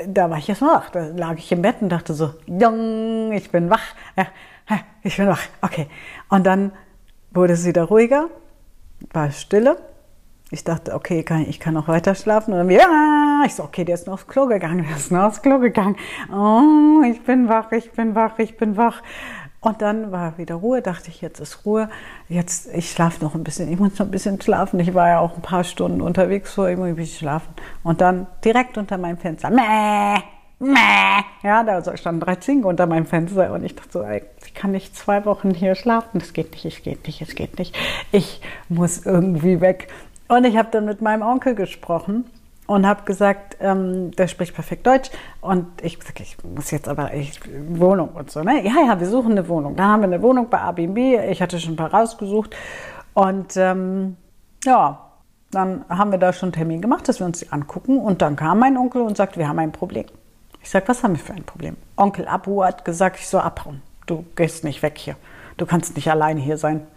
da 0.07 0.29
war 0.29 0.37
ich 0.37 0.47
erst 0.47 0.61
wach. 0.61 0.89
Da 0.91 1.07
lag 1.07 1.37
ich 1.37 1.51
im 1.51 1.61
Bett 1.61 1.77
und 1.81 1.89
dachte 1.89 2.13
so, 2.13 2.33
ich 2.45 3.51
bin 3.51 3.69
wach. 3.69 3.95
Ich 5.03 5.17
bin 5.17 5.27
wach. 5.27 5.41
Okay. 5.61 5.87
Und 6.29 6.45
dann 6.45 6.71
wurde 7.31 7.53
es 7.53 7.65
wieder 7.65 7.83
ruhiger, 7.85 8.27
war 9.11 9.31
Stille. 9.31 9.77
Ich 10.53 10.63
dachte, 10.63 10.93
okay, 10.93 11.23
ich 11.47 11.59
kann 11.59 11.73
noch 11.73 11.87
weiter 11.87 12.13
schlafen. 12.13 12.53
Und 12.53 12.59
dann, 12.59 12.69
ja, 12.69 13.43
ich 13.45 13.55
so, 13.55 13.63
okay, 13.63 13.85
der 13.85 13.95
ist 13.95 14.05
noch 14.05 14.15
aufs 14.15 14.27
Klo 14.27 14.47
gegangen, 14.47 14.85
der 14.85 14.97
ist 14.97 15.11
noch 15.11 15.23
aufs 15.23 15.41
Klo 15.41 15.59
gegangen. 15.59 15.95
Oh, 16.31 17.01
ich 17.09 17.23
bin 17.23 17.47
wach, 17.47 17.71
ich 17.71 17.91
bin 17.91 18.15
wach, 18.15 18.37
ich 18.37 18.57
bin 18.57 18.75
wach. 18.75 19.01
Und 19.63 19.83
dann 19.83 20.11
war 20.11 20.39
wieder 20.39 20.55
Ruhe, 20.55 20.81
dachte 20.81 21.09
ich, 21.09 21.21
jetzt 21.21 21.39
ist 21.39 21.67
Ruhe. 21.67 21.87
Jetzt, 22.27 22.73
ich 22.73 22.89
schlafe 22.89 23.23
noch 23.23 23.35
ein 23.35 23.43
bisschen, 23.43 23.71
ich 23.71 23.79
muss 23.79 23.97
noch 23.99 24.07
ein 24.07 24.11
bisschen 24.11 24.41
schlafen. 24.41 24.79
Ich 24.79 24.95
war 24.95 25.07
ja 25.07 25.19
auch 25.19 25.35
ein 25.35 25.43
paar 25.43 25.63
Stunden 25.63 26.01
unterwegs, 26.01 26.55
so 26.55 26.65
irgendwie 26.65 26.89
ein 26.89 26.95
bisschen 26.95 27.19
schlafen. 27.19 27.53
Und 27.83 28.01
dann 28.01 28.25
direkt 28.43 28.79
unter 28.79 28.97
meinem 28.97 29.17
Fenster, 29.17 29.51
mäh, 29.51 30.19
mäh. 30.57 31.23
Ja, 31.43 31.63
da 31.63 31.95
standen 31.95 32.21
drei 32.21 32.37
Zinken 32.37 32.65
unter 32.65 32.87
meinem 32.87 33.05
Fenster 33.05 33.53
und 33.53 33.63
ich 33.63 33.75
dachte 33.75 33.91
so, 33.91 34.01
ey, 34.01 34.23
ich 34.43 34.55
kann 34.55 34.71
nicht 34.71 34.95
zwei 34.97 35.25
Wochen 35.25 35.51
hier 35.51 35.75
schlafen. 35.75 36.17
Das 36.19 36.33
geht 36.33 36.51
nicht, 36.53 36.65
es 36.65 36.81
geht 36.81 37.05
nicht, 37.05 37.21
es 37.21 37.35
geht 37.35 37.59
nicht. 37.59 37.77
Ich 38.11 38.41
muss 38.67 39.05
irgendwie 39.05 39.61
weg. 39.61 39.89
Und 40.27 40.43
ich 40.45 40.57
habe 40.57 40.69
dann 40.71 40.85
mit 40.85 41.01
meinem 41.01 41.21
Onkel 41.21 41.53
gesprochen 41.53 42.25
und 42.71 42.87
habe 42.87 43.03
gesagt, 43.03 43.57
ähm, 43.59 44.11
der 44.11 44.29
spricht 44.29 44.55
perfekt 44.55 44.87
Deutsch 44.87 45.11
und 45.41 45.65
ich 45.81 45.99
gesagt, 45.99 46.21
ich 46.21 46.37
muss 46.41 46.71
jetzt 46.71 46.87
aber 46.87 47.13
ich, 47.13 47.37
Wohnung 47.67 48.09
und 48.09 48.31
so, 48.31 48.43
ne? 48.43 48.65
Ja, 48.65 48.71
ja, 48.87 48.97
wir 48.97 49.07
suchen 49.07 49.33
eine 49.33 49.49
Wohnung. 49.49 49.75
Dann 49.75 49.87
haben 49.87 50.01
wir 50.01 50.07
eine 50.07 50.21
Wohnung 50.21 50.49
bei 50.49 50.57
Airbnb. 50.57 50.97
Ich 51.29 51.41
hatte 51.41 51.59
schon 51.59 51.73
ein 51.73 51.75
paar 51.75 51.93
rausgesucht 51.93 52.55
und 53.13 53.57
ähm, 53.57 54.15
ja, 54.63 55.01
dann 55.51 55.83
haben 55.89 56.11
wir 56.11 56.17
da 56.17 56.31
schon 56.31 56.47
einen 56.47 56.53
Termin 56.53 56.81
gemacht, 56.81 57.09
dass 57.09 57.19
wir 57.19 57.25
uns 57.25 57.39
die 57.39 57.51
angucken 57.51 57.99
und 57.99 58.21
dann 58.21 58.37
kam 58.37 58.59
mein 58.59 58.77
Onkel 58.77 59.01
und 59.01 59.17
sagt, 59.17 59.37
wir 59.37 59.49
haben 59.49 59.59
ein 59.59 59.73
Problem. 59.73 60.05
Ich 60.63 60.69
sage, 60.69 60.87
was 60.87 61.03
haben 61.03 61.15
wir 61.15 61.19
für 61.19 61.33
ein 61.33 61.43
Problem? 61.43 61.75
Onkel 61.97 62.25
Abu 62.25 62.63
hat 62.63 62.85
gesagt, 62.85 63.17
ich 63.19 63.27
soll 63.27 63.41
abhauen. 63.41 63.81
Du 64.05 64.23
gehst 64.37 64.63
nicht 64.63 64.81
weg 64.81 64.97
hier. 64.97 65.17
Du 65.57 65.65
kannst 65.65 65.97
nicht 65.97 66.09
alleine 66.09 66.39
hier 66.39 66.57
sein. 66.57 66.87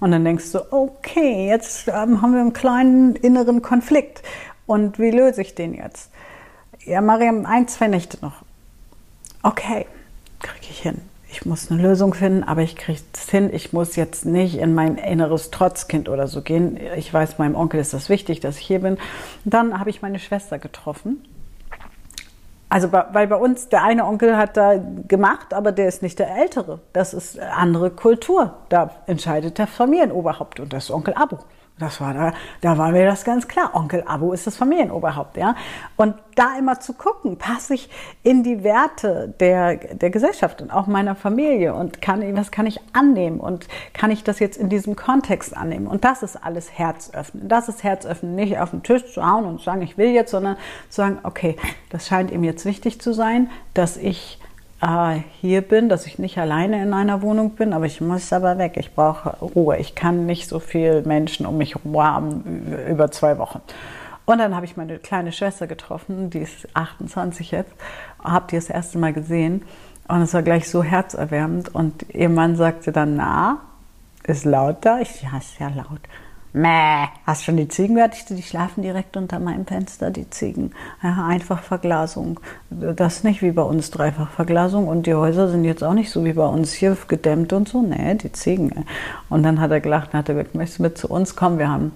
Und 0.00 0.12
dann 0.12 0.24
denkst 0.24 0.52
du, 0.52 0.60
okay, 0.72 1.48
jetzt 1.48 1.86
ähm, 1.88 2.22
haben 2.22 2.32
wir 2.32 2.40
einen 2.40 2.54
kleinen 2.54 3.16
inneren 3.16 3.60
Konflikt. 3.60 4.22
Und 4.70 5.00
wie 5.00 5.10
löse 5.10 5.42
ich 5.42 5.56
den 5.56 5.74
jetzt? 5.74 6.12
ja, 6.84 7.00
Mariam, 7.00 7.44
ein, 7.44 7.66
zwei 7.66 7.88
Nächte 7.88 8.18
noch. 8.22 8.42
Okay, 9.42 9.86
kriege 10.40 10.66
ich 10.70 10.80
hin. 10.80 11.00
Ich 11.28 11.44
muss 11.44 11.72
eine 11.72 11.82
Lösung 11.82 12.14
finden, 12.14 12.44
aber 12.44 12.62
ich 12.62 12.76
kriege 12.76 13.00
es 13.12 13.28
hin. 13.28 13.50
Ich 13.52 13.72
muss 13.72 13.96
jetzt 13.96 14.26
nicht 14.26 14.58
in 14.58 14.72
mein 14.72 14.96
inneres 14.96 15.50
Trotzkind 15.50 16.08
oder 16.08 16.28
so 16.28 16.42
gehen. 16.42 16.78
Ich 16.96 17.12
weiß, 17.12 17.38
meinem 17.38 17.56
Onkel 17.56 17.80
ist 17.80 17.94
das 17.94 18.08
wichtig, 18.08 18.38
dass 18.38 18.58
ich 18.58 18.66
hier 18.66 18.80
bin. 18.80 18.96
dann 19.44 19.80
habe 19.80 19.90
ich 19.90 20.02
meine 20.02 20.20
Schwester 20.20 20.60
getroffen. 20.60 21.24
Also, 22.68 22.92
weil 22.92 23.26
bei 23.26 23.36
uns 23.36 23.68
der 23.68 23.82
eine 23.82 24.04
Onkel 24.04 24.36
hat 24.36 24.56
da 24.56 24.74
gemacht, 25.08 25.52
aber 25.52 25.72
der 25.72 25.88
ist 25.88 26.02
nicht 26.02 26.20
der 26.20 26.36
Ältere. 26.36 26.78
Das 26.92 27.12
ist 27.12 27.40
andere 27.40 27.90
Kultur. 27.90 28.54
Da 28.68 28.94
entscheidet 29.06 29.58
der 29.58 29.66
Familienoberhaupt 29.66 30.60
und 30.60 30.72
das 30.72 30.84
ist 30.84 30.90
Onkel 30.92 31.14
Abu. 31.14 31.38
Das 31.80 32.00
war 32.00 32.12
da, 32.12 32.32
da 32.60 32.76
war 32.76 32.92
mir 32.92 33.06
das 33.06 33.24
ganz 33.24 33.48
klar. 33.48 33.70
Onkel 33.74 34.04
Abu 34.06 34.32
ist 34.32 34.46
das 34.46 34.56
Familienoberhaupt, 34.56 35.38
ja. 35.38 35.54
Und 35.96 36.14
da 36.34 36.58
immer 36.58 36.78
zu 36.78 36.92
gucken, 36.92 37.38
passe 37.38 37.74
ich 37.74 37.88
in 38.22 38.42
die 38.42 38.62
Werte 38.62 39.34
der, 39.40 39.76
der 39.76 40.10
Gesellschaft 40.10 40.60
und 40.60 40.70
auch 40.70 40.86
meiner 40.86 41.14
Familie 41.14 41.74
und 41.74 42.02
kann, 42.02 42.36
was 42.36 42.50
kann 42.50 42.66
ich 42.66 42.80
annehmen 42.92 43.40
und 43.40 43.66
kann 43.94 44.10
ich 44.10 44.22
das 44.24 44.40
jetzt 44.40 44.58
in 44.58 44.68
diesem 44.68 44.94
Kontext 44.94 45.56
annehmen? 45.56 45.86
Und 45.86 46.04
das 46.04 46.22
ist 46.22 46.36
alles 46.36 46.78
Herzöffnen. 46.78 47.48
Das 47.48 47.68
ist 47.68 47.82
Herzöffnen, 47.82 48.34
nicht 48.34 48.58
auf 48.58 48.70
den 48.70 48.82
Tisch 48.82 49.12
zu 49.12 49.24
hauen 49.26 49.46
und 49.46 49.58
zu 49.58 49.64
sagen, 49.64 49.82
ich 49.82 49.96
will 49.96 50.10
jetzt, 50.10 50.30
sondern 50.30 50.56
zu 50.90 50.96
sagen, 50.96 51.18
okay, 51.22 51.56
das 51.88 52.06
scheint 52.06 52.30
ihm 52.30 52.44
jetzt 52.44 52.66
wichtig 52.66 53.00
zu 53.00 53.14
sein, 53.14 53.50
dass 53.72 53.96
ich 53.96 54.39
hier 55.40 55.60
bin, 55.60 55.88
dass 55.88 56.06
ich 56.06 56.18
nicht 56.18 56.38
alleine 56.38 56.82
in 56.82 56.94
einer 56.94 57.20
Wohnung 57.20 57.50
bin, 57.50 57.72
aber 57.72 57.84
ich 57.84 58.00
muss 58.00 58.32
aber 58.32 58.56
weg. 58.58 58.76
Ich 58.76 58.94
brauche 58.94 59.36
Ruhe. 59.40 59.76
Ich 59.76 59.94
kann 59.94 60.24
nicht 60.26 60.48
so 60.48 60.58
viele 60.58 61.02
Menschen 61.02 61.44
um 61.44 61.58
mich 61.58 61.76
haben 61.94 62.74
über 62.88 63.10
zwei 63.10 63.38
Wochen. 63.38 63.60
Und 64.24 64.38
dann 64.38 64.54
habe 64.54 64.64
ich 64.64 64.76
meine 64.76 64.98
kleine 64.98 65.32
Schwester 65.32 65.66
getroffen, 65.66 66.30
die 66.30 66.38
ist 66.38 66.68
28 66.74 67.50
jetzt, 67.50 67.72
habe 68.22 68.46
die 68.50 68.56
das 68.56 68.70
erste 68.70 68.98
Mal 68.98 69.12
gesehen 69.12 69.62
und 70.06 70.22
es 70.22 70.32
war 70.34 70.42
gleich 70.42 70.68
so 70.68 70.82
herzerwärmend 70.82 71.74
und 71.74 72.06
ihr 72.14 72.28
Mann 72.28 72.54
sagte 72.54 72.92
dann, 72.92 73.16
na, 73.16 73.58
ist 74.22 74.44
laut 74.44 74.84
da? 74.84 75.00
Ich, 75.00 75.22
ja, 75.22 75.36
ist 75.38 75.58
ja 75.58 75.68
laut. 75.68 76.00
Mäh, 76.52 77.06
hast 77.26 77.44
schon 77.44 77.56
die 77.56 77.68
Ziegen 77.68 77.94
gehört? 77.94 78.28
Die 78.28 78.42
schlafen 78.42 78.82
direkt 78.82 79.16
unter 79.16 79.38
meinem 79.38 79.66
Fenster, 79.66 80.10
die 80.10 80.28
Ziegen. 80.30 80.72
Ja, 81.00 81.26
Einfachverglasung. 81.26 82.40
Das 82.70 83.22
nicht 83.22 83.40
wie 83.40 83.52
bei 83.52 83.62
uns 83.62 83.92
Dreifachverglasung 83.92 84.88
und 84.88 85.06
die 85.06 85.14
Häuser 85.14 85.48
sind 85.48 85.64
jetzt 85.64 85.84
auch 85.84 85.94
nicht 85.94 86.10
so 86.10 86.24
wie 86.24 86.32
bei 86.32 86.46
uns 86.46 86.72
hier 86.72 86.96
gedämmt 87.06 87.52
und 87.52 87.68
so. 87.68 87.82
Nee, 87.82 88.16
die 88.16 88.32
Ziegen. 88.32 88.84
Und 89.28 89.44
dann 89.44 89.60
hat 89.60 89.70
er 89.70 89.80
gelacht 89.80 90.12
und 90.12 90.18
hat 90.18 90.28
er 90.28 90.34
gesagt, 90.34 90.56
möchtest 90.56 90.80
du 90.80 90.82
mit 90.82 90.98
zu 90.98 91.08
uns 91.08 91.36
kommen? 91.36 91.58
Wir 91.60 91.68
haben 91.68 91.92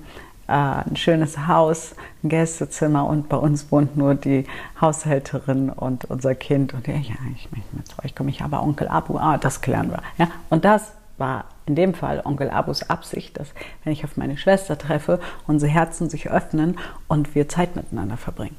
äh, 0.46 0.52
ein 0.52 0.96
schönes 0.96 1.48
Haus, 1.48 1.96
ein 2.22 2.28
Gästezimmer 2.28 3.06
und 3.06 3.28
bei 3.28 3.36
uns 3.36 3.72
wohnt 3.72 3.96
nur 3.96 4.14
die 4.14 4.44
Haushälterin 4.80 5.70
und 5.70 6.04
unser 6.04 6.36
Kind. 6.36 6.74
Und 6.74 6.86
ja, 6.86 6.94
ja 6.94 7.16
ich 7.34 7.50
möchte 7.50 7.74
mit 7.76 7.88
zu 7.88 7.96
euch 8.04 8.14
kommen. 8.14 8.28
Ich 8.28 8.40
habe 8.40 8.60
Onkel 8.60 8.86
Abu, 8.86 9.18
ah, 9.18 9.36
das 9.36 9.62
klären 9.62 9.90
wir. 9.90 10.02
Ja, 10.16 10.30
und 10.50 10.64
das 10.64 10.92
war 11.18 11.46
in 11.66 11.74
dem 11.74 11.94
Fall 11.94 12.20
Onkel 12.24 12.50
Abus 12.50 12.88
Absicht, 12.90 13.38
dass 13.38 13.48
wenn 13.84 13.92
ich 13.92 14.04
auf 14.04 14.16
meine 14.16 14.36
Schwester 14.36 14.76
treffe, 14.76 15.20
unsere 15.46 15.70
Herzen 15.70 16.10
sich 16.10 16.30
öffnen 16.30 16.78
und 17.08 17.34
wir 17.34 17.48
Zeit 17.48 17.76
miteinander 17.76 18.16
verbringen. 18.16 18.56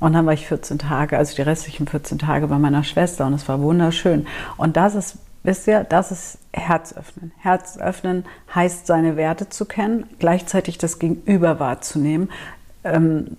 Und 0.00 0.12
dann 0.12 0.26
war 0.26 0.32
ich 0.32 0.46
14 0.46 0.78
Tage, 0.78 1.16
also 1.16 1.34
die 1.36 1.42
restlichen 1.42 1.86
14 1.86 2.18
Tage 2.18 2.48
bei 2.48 2.58
meiner 2.58 2.84
Schwester 2.84 3.26
und 3.26 3.34
es 3.34 3.48
war 3.48 3.60
wunderschön. 3.60 4.26
Und 4.56 4.76
das 4.76 4.94
ist, 4.94 5.18
wisst 5.44 5.66
ihr, 5.66 5.84
das 5.84 6.10
ist 6.10 6.38
Herzöffnen. 6.52 7.32
Herzöffnen 7.38 8.24
heißt, 8.54 8.86
seine 8.86 9.16
Werte 9.16 9.48
zu 9.48 9.64
kennen, 9.64 10.04
gleichzeitig 10.18 10.78
das 10.78 10.98
Gegenüber 10.98 11.60
wahrzunehmen, 11.60 12.30
ähm, 12.82 13.36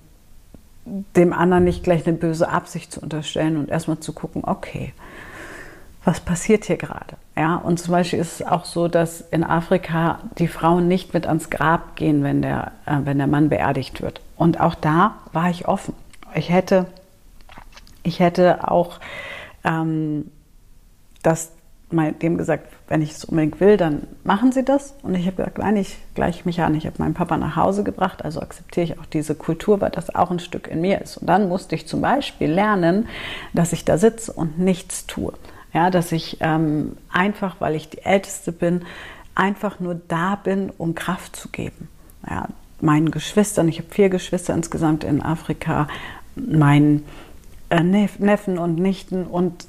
dem 0.85 1.33
anderen 1.33 1.63
nicht 1.63 1.83
gleich 1.83 2.07
eine 2.07 2.15
böse 2.15 2.47
Absicht 2.47 2.91
zu 2.91 3.01
unterstellen 3.01 3.57
und 3.57 3.69
erstmal 3.69 3.99
zu 3.99 4.13
gucken, 4.13 4.43
okay, 4.45 4.93
was 6.05 6.19
passiert 6.19 6.65
hier 6.65 6.77
gerade? 6.77 7.17
Ja, 7.35 7.55
und 7.55 7.79
zum 7.79 7.91
Beispiel 7.91 8.19
ist 8.19 8.39
es 8.39 8.47
auch 8.47 8.63
so, 8.63 8.87
dass 8.87 9.21
in 9.21 9.43
Afrika 9.43 10.19
die 10.37 10.47
Frauen 10.47 10.87
nicht 10.87 11.13
mit 11.13 11.27
ans 11.27 11.49
Grab 11.49 11.95
gehen, 11.95 12.23
wenn 12.23 12.41
der, 12.41 12.71
äh, 12.85 12.99
wenn 13.03 13.17
der 13.17 13.27
Mann 13.27 13.49
beerdigt 13.49 14.01
wird. 14.01 14.21
Und 14.37 14.59
auch 14.59 14.75
da 14.75 15.15
war 15.33 15.49
ich 15.49 15.67
offen. 15.67 15.93
Ich 16.35 16.49
hätte, 16.49 16.85
ich 18.03 18.19
hätte 18.19 18.69
auch 18.69 18.99
ähm, 19.63 20.31
das 21.23 21.51
mal 21.91 22.11
dem 22.11 22.37
gesagt, 22.37 22.67
wenn 22.87 23.01
ich 23.01 23.11
es 23.11 23.25
unbedingt 23.25 23.59
will, 23.59 23.77
dann 23.77 24.07
machen 24.23 24.51
Sie 24.51 24.63
das. 24.63 24.93
Und 25.01 25.15
ich 25.15 25.25
habe 25.25 25.37
gesagt, 25.37 25.57
nein, 25.57 25.77
ich 25.77 25.97
gleiche 26.13 26.43
mich 26.45 26.61
an. 26.61 26.75
Ich 26.75 26.85
habe 26.85 26.95
meinen 26.99 27.13
Papa 27.13 27.37
nach 27.37 27.55
Hause 27.55 27.83
gebracht, 27.83 28.23
also 28.23 28.41
akzeptiere 28.41 28.83
ich 28.83 28.99
auch 28.99 29.05
diese 29.05 29.33
Kultur, 29.33 29.81
weil 29.81 29.91
das 29.91 30.13
auch 30.13 30.29
ein 30.29 30.39
Stück 30.39 30.67
in 30.67 30.81
mir 30.81 31.01
ist. 31.01 31.17
Und 31.17 31.27
dann 31.27 31.47
musste 31.47 31.75
ich 31.75 31.87
zum 31.87 32.01
Beispiel 32.01 32.51
lernen, 32.51 33.07
dass 33.53 33.73
ich 33.73 33.85
da 33.85 33.97
sitze 33.97 34.31
und 34.31 34.59
nichts 34.59 35.07
tue. 35.07 35.33
Ja, 35.75 35.89
dass 35.89 36.13
ich 36.13 36.37
ähm, 36.39 36.95
einfach, 37.11 37.57
weil 37.59 37.75
ich 37.75 37.89
die 37.89 38.01
Älteste 38.01 38.53
bin, 38.53 38.85
einfach 39.35 39.81
nur 39.81 39.99
da 40.07 40.35
bin, 40.35 40.71
um 40.77 40.95
Kraft 40.95 41.35
zu 41.35 41.49
geben. 41.49 41.89
Ja, 42.25 42.47
meinen 42.79 43.11
Geschwistern, 43.11 43.67
ich 43.67 43.79
habe 43.79 43.89
vier 43.89 44.07
Geschwister 44.07 44.53
insgesamt 44.53 45.03
in 45.03 45.21
Afrika, 45.21 45.89
meinen 46.37 47.03
äh, 47.69 47.83
Neffen 47.83 48.57
und 48.57 48.75
Nichten 48.79 49.25
und 49.25 49.67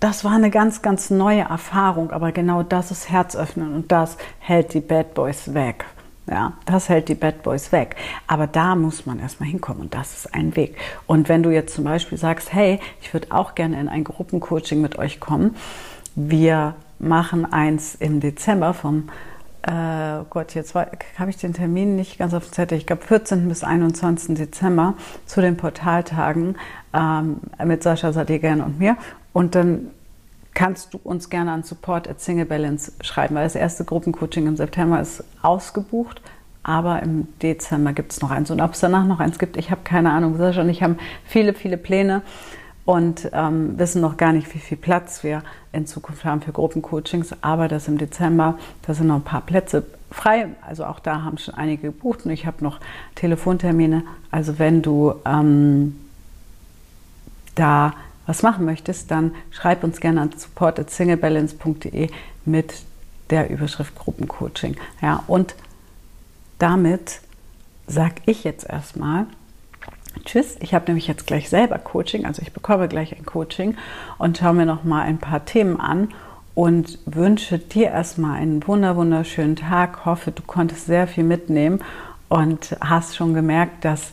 das 0.00 0.24
war 0.24 0.32
eine 0.32 0.48
ganz, 0.48 0.80
ganz 0.80 1.10
neue 1.10 1.42
Erfahrung, 1.42 2.12
aber 2.12 2.32
genau 2.32 2.62
das 2.62 2.90
ist 2.90 3.10
Herzöffnen 3.10 3.74
und 3.74 3.92
das 3.92 4.16
hält 4.38 4.72
die 4.72 4.80
Bad 4.80 5.12
Boys 5.12 5.52
weg. 5.52 5.84
Ja, 6.28 6.54
das 6.64 6.88
hält 6.88 7.08
die 7.08 7.14
Bad 7.14 7.42
Boys 7.42 7.70
weg. 7.70 7.94
Aber 8.26 8.46
da 8.46 8.74
muss 8.74 9.06
man 9.06 9.20
erstmal 9.20 9.48
hinkommen 9.48 9.82
und 9.82 9.94
das 9.94 10.12
ist 10.12 10.34
ein 10.34 10.56
Weg. 10.56 10.76
Und 11.06 11.28
wenn 11.28 11.42
du 11.42 11.50
jetzt 11.50 11.74
zum 11.74 11.84
Beispiel 11.84 12.18
sagst, 12.18 12.52
hey, 12.52 12.80
ich 13.00 13.12
würde 13.14 13.28
auch 13.30 13.54
gerne 13.54 13.80
in 13.80 13.88
ein 13.88 14.02
Gruppencoaching 14.02 14.80
mit 14.80 14.98
euch 14.98 15.20
kommen, 15.20 15.54
wir 16.16 16.74
machen 16.98 17.52
eins 17.52 17.94
im 17.94 18.20
Dezember 18.20 18.74
vom 18.74 19.08
äh, 19.62 20.20
oh 20.20 20.26
Gott, 20.30 20.54
jetzt 20.54 20.74
habe 20.74 21.30
ich 21.30 21.36
den 21.38 21.52
Termin 21.52 21.96
nicht 21.96 22.18
ganz 22.18 22.34
auf 22.34 22.44
dem 22.44 22.52
Zettel. 22.52 22.78
Ich 22.78 22.86
glaube, 22.86 23.02
14. 23.02 23.48
bis 23.48 23.64
21. 23.64 24.36
Dezember 24.36 24.94
zu 25.26 25.40
den 25.40 25.56
Portaltagen 25.56 26.56
ähm, 26.94 27.40
mit 27.64 27.82
Sascha 27.82 28.12
Sadigan 28.12 28.60
und 28.60 28.78
mir. 28.78 28.96
Und 29.32 29.56
dann 29.56 29.90
kannst 30.56 30.94
du 30.94 31.00
uns 31.04 31.28
gerne 31.28 31.52
an 31.52 31.62
Support 31.62 32.08
at 32.08 32.20
Single 32.20 32.46
Balance 32.46 32.90
schreiben, 33.02 33.36
weil 33.36 33.44
das 33.44 33.54
erste 33.54 33.84
Gruppencoaching 33.84 34.46
im 34.46 34.56
September 34.56 35.00
ist 35.00 35.22
ausgebucht, 35.42 36.22
aber 36.62 37.02
im 37.02 37.28
Dezember 37.42 37.92
gibt 37.92 38.12
es 38.12 38.22
noch 38.22 38.30
eins. 38.30 38.50
Und 38.50 38.62
ob 38.62 38.72
es 38.72 38.80
danach 38.80 39.04
noch 39.04 39.20
eins 39.20 39.38
gibt, 39.38 39.58
ich 39.58 39.70
habe 39.70 39.82
keine 39.84 40.10
Ahnung. 40.10 40.38
Sascha 40.38 40.62
und 40.62 40.70
ich 40.70 40.82
haben 40.82 40.98
viele, 41.26 41.52
viele 41.52 41.76
Pläne 41.76 42.22
und 42.86 43.30
ähm, 43.34 43.78
wissen 43.78 44.00
noch 44.00 44.16
gar 44.16 44.32
nicht, 44.32 44.52
wie 44.54 44.58
viel 44.58 44.78
Platz 44.78 45.22
wir 45.22 45.42
in 45.72 45.86
Zukunft 45.86 46.24
haben 46.24 46.40
für 46.40 46.52
Gruppencoachings. 46.52 47.34
Aber 47.42 47.68
das 47.68 47.86
im 47.86 47.98
Dezember, 47.98 48.58
da 48.86 48.94
sind 48.94 49.08
noch 49.08 49.16
ein 49.16 49.24
paar 49.24 49.42
Plätze 49.42 49.84
frei. 50.10 50.48
Also 50.66 50.86
auch 50.86 51.00
da 51.00 51.22
haben 51.22 51.36
schon 51.36 51.54
einige 51.54 51.88
gebucht 51.88 52.24
und 52.24 52.30
ich 52.30 52.46
habe 52.46 52.64
noch 52.64 52.80
Telefontermine. 53.14 54.04
Also 54.30 54.58
wenn 54.58 54.80
du 54.80 55.16
ähm, 55.26 55.96
da 57.54 57.92
was 58.26 58.42
machen 58.42 58.64
möchtest, 58.64 59.10
dann 59.10 59.34
schreib 59.50 59.84
uns 59.84 60.00
gerne 60.00 60.20
an 60.20 60.32
support.singlebalance.de 60.36 62.10
mit 62.44 62.74
der 63.30 63.50
Überschrift 63.50 63.94
Gruppencoaching. 63.96 64.76
Ja, 65.00 65.22
und 65.26 65.54
damit 66.58 67.20
sage 67.86 68.16
ich 68.26 68.44
jetzt 68.44 68.68
erstmal 68.68 69.26
Tschüss. 70.24 70.56
Ich 70.60 70.74
habe 70.74 70.86
nämlich 70.86 71.06
jetzt 71.06 71.26
gleich 71.26 71.48
selber 71.48 71.78
Coaching, 71.78 72.24
also 72.24 72.42
ich 72.42 72.52
bekomme 72.52 72.88
gleich 72.88 73.16
ein 73.16 73.26
Coaching 73.26 73.76
und 74.18 74.38
schaue 74.38 74.54
mir 74.54 74.66
noch 74.66 74.82
mal 74.82 75.02
ein 75.02 75.18
paar 75.18 75.44
Themen 75.44 75.78
an 75.78 76.08
und 76.54 76.98
wünsche 77.04 77.58
dir 77.58 77.90
erstmal 77.90 78.40
einen 78.40 78.66
wunder 78.66 78.96
wunderschönen 78.96 79.56
Tag. 79.56 80.06
Hoffe, 80.06 80.32
du 80.32 80.42
konntest 80.42 80.86
sehr 80.86 81.06
viel 81.06 81.24
mitnehmen 81.24 81.80
und 82.28 82.76
hast 82.80 83.14
schon 83.14 83.34
gemerkt, 83.34 83.84
dass 83.84 84.12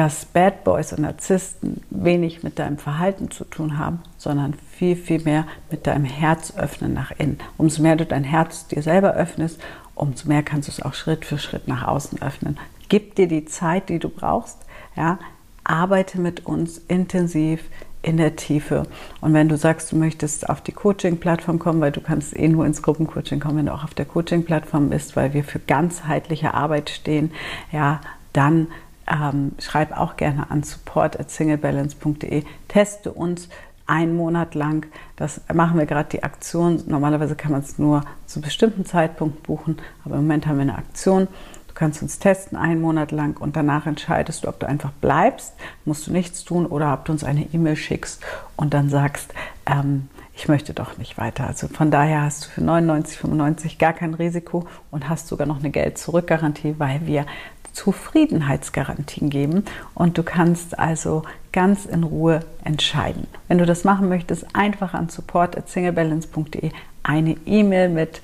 dass 0.00 0.24
Bad 0.24 0.64
Boys 0.64 0.94
und 0.94 1.02
Narzissten 1.02 1.82
wenig 1.90 2.42
mit 2.42 2.58
deinem 2.58 2.78
Verhalten 2.78 3.30
zu 3.30 3.44
tun 3.44 3.76
haben, 3.76 4.00
sondern 4.16 4.54
viel, 4.54 4.96
viel 4.96 5.20
mehr 5.20 5.46
mit 5.70 5.86
deinem 5.86 6.06
Herz 6.06 6.56
öffnen 6.56 6.94
nach 6.94 7.10
innen. 7.18 7.38
Umso 7.58 7.82
mehr 7.82 7.96
du 7.96 8.06
dein 8.06 8.24
Herz 8.24 8.66
dir 8.66 8.80
selber 8.82 9.12
öffnest, 9.12 9.60
umso 9.94 10.26
mehr 10.26 10.42
kannst 10.42 10.68
du 10.68 10.72
es 10.72 10.80
auch 10.80 10.94
Schritt 10.94 11.26
für 11.26 11.36
Schritt 11.36 11.68
nach 11.68 11.86
außen 11.86 12.22
öffnen. 12.22 12.56
Gib 12.88 13.14
dir 13.16 13.28
die 13.28 13.44
Zeit, 13.44 13.90
die 13.90 13.98
du 13.98 14.08
brauchst. 14.08 14.56
Ja? 14.96 15.18
Arbeite 15.64 16.18
mit 16.18 16.46
uns 16.46 16.78
intensiv 16.78 17.60
in 18.00 18.16
der 18.16 18.36
Tiefe. 18.36 18.84
Und 19.20 19.34
wenn 19.34 19.50
du 19.50 19.58
sagst, 19.58 19.92
du 19.92 19.96
möchtest 19.96 20.48
auf 20.48 20.62
die 20.62 20.72
Coaching-Plattform 20.72 21.58
kommen, 21.58 21.82
weil 21.82 21.92
du 21.92 22.00
kannst 22.00 22.34
eh 22.34 22.48
nur 22.48 22.64
ins 22.64 22.82
Gruppencoaching 22.82 23.38
kommen, 23.38 23.58
wenn 23.58 23.66
du 23.66 23.74
auch 23.74 23.84
auf 23.84 23.92
der 23.92 24.06
Coaching-Plattform 24.06 24.88
bist, 24.88 25.14
weil 25.14 25.34
wir 25.34 25.44
für 25.44 25.58
ganzheitliche 25.58 26.54
Arbeit 26.54 26.88
stehen, 26.88 27.32
ja, 27.70 28.00
dann 28.32 28.68
ähm, 29.10 29.52
schreib 29.58 29.96
auch 29.96 30.16
gerne 30.16 30.50
an 30.50 30.62
support@singlebalance.de. 30.62 32.44
Teste 32.68 33.12
uns 33.12 33.48
einen 33.86 34.14
Monat 34.16 34.54
lang. 34.54 34.86
Das 35.16 35.40
machen 35.52 35.78
wir 35.78 35.86
gerade 35.86 36.08
die 36.10 36.22
Aktion. 36.22 36.82
Normalerweise 36.86 37.34
kann 37.34 37.50
man 37.50 37.60
es 37.60 37.78
nur 37.78 38.02
zu 38.26 38.40
bestimmten 38.40 38.86
Zeitpunkten 38.86 39.42
buchen, 39.42 39.78
aber 40.04 40.16
im 40.16 40.22
Moment 40.22 40.46
haben 40.46 40.56
wir 40.56 40.62
eine 40.62 40.78
Aktion. 40.78 41.26
Du 41.66 41.74
kannst 41.74 42.00
uns 42.02 42.18
testen 42.18 42.56
einen 42.56 42.80
Monat 42.80 43.10
lang 43.10 43.40
und 43.40 43.56
danach 43.56 43.86
entscheidest 43.86 44.44
du, 44.44 44.48
ob 44.48 44.60
du 44.60 44.68
einfach 44.68 44.92
bleibst, 45.00 45.54
musst 45.84 46.06
du 46.06 46.12
nichts 46.12 46.44
tun 46.44 46.66
oder 46.66 46.92
ob 46.92 47.04
du 47.04 47.12
uns 47.12 47.24
eine 47.24 47.42
E-Mail 47.52 47.76
schickst 47.76 48.22
und 48.56 48.74
dann 48.74 48.90
sagst, 48.90 49.32
ähm, 49.66 50.08
ich 50.34 50.48
möchte 50.48 50.72
doch 50.72 50.96
nicht 50.96 51.18
weiter. 51.18 51.46
Also 51.46 51.68
von 51.68 51.90
daher 51.90 52.22
hast 52.22 52.44
du 52.44 52.48
für 52.48 52.60
99,95 52.60 53.78
gar 53.78 53.92
kein 53.92 54.14
Risiko 54.14 54.66
und 54.90 55.08
hast 55.08 55.28
sogar 55.28 55.46
noch 55.46 55.58
eine 55.58 55.70
Geld-Zurück-Garantie, 55.70 56.76
weil 56.78 57.06
wir 57.06 57.26
Zufriedenheitsgarantien 57.72 59.30
geben 59.30 59.64
und 59.94 60.18
du 60.18 60.22
kannst 60.22 60.78
also 60.78 61.22
ganz 61.52 61.86
in 61.86 62.04
Ruhe 62.04 62.40
entscheiden. 62.64 63.26
Wenn 63.48 63.58
du 63.58 63.66
das 63.66 63.84
machen 63.84 64.08
möchtest, 64.08 64.54
einfach 64.54 64.94
an 64.94 65.08
support@singlebalance.de 65.08 66.70
eine 67.02 67.36
E-Mail 67.46 67.88
mit 67.88 68.20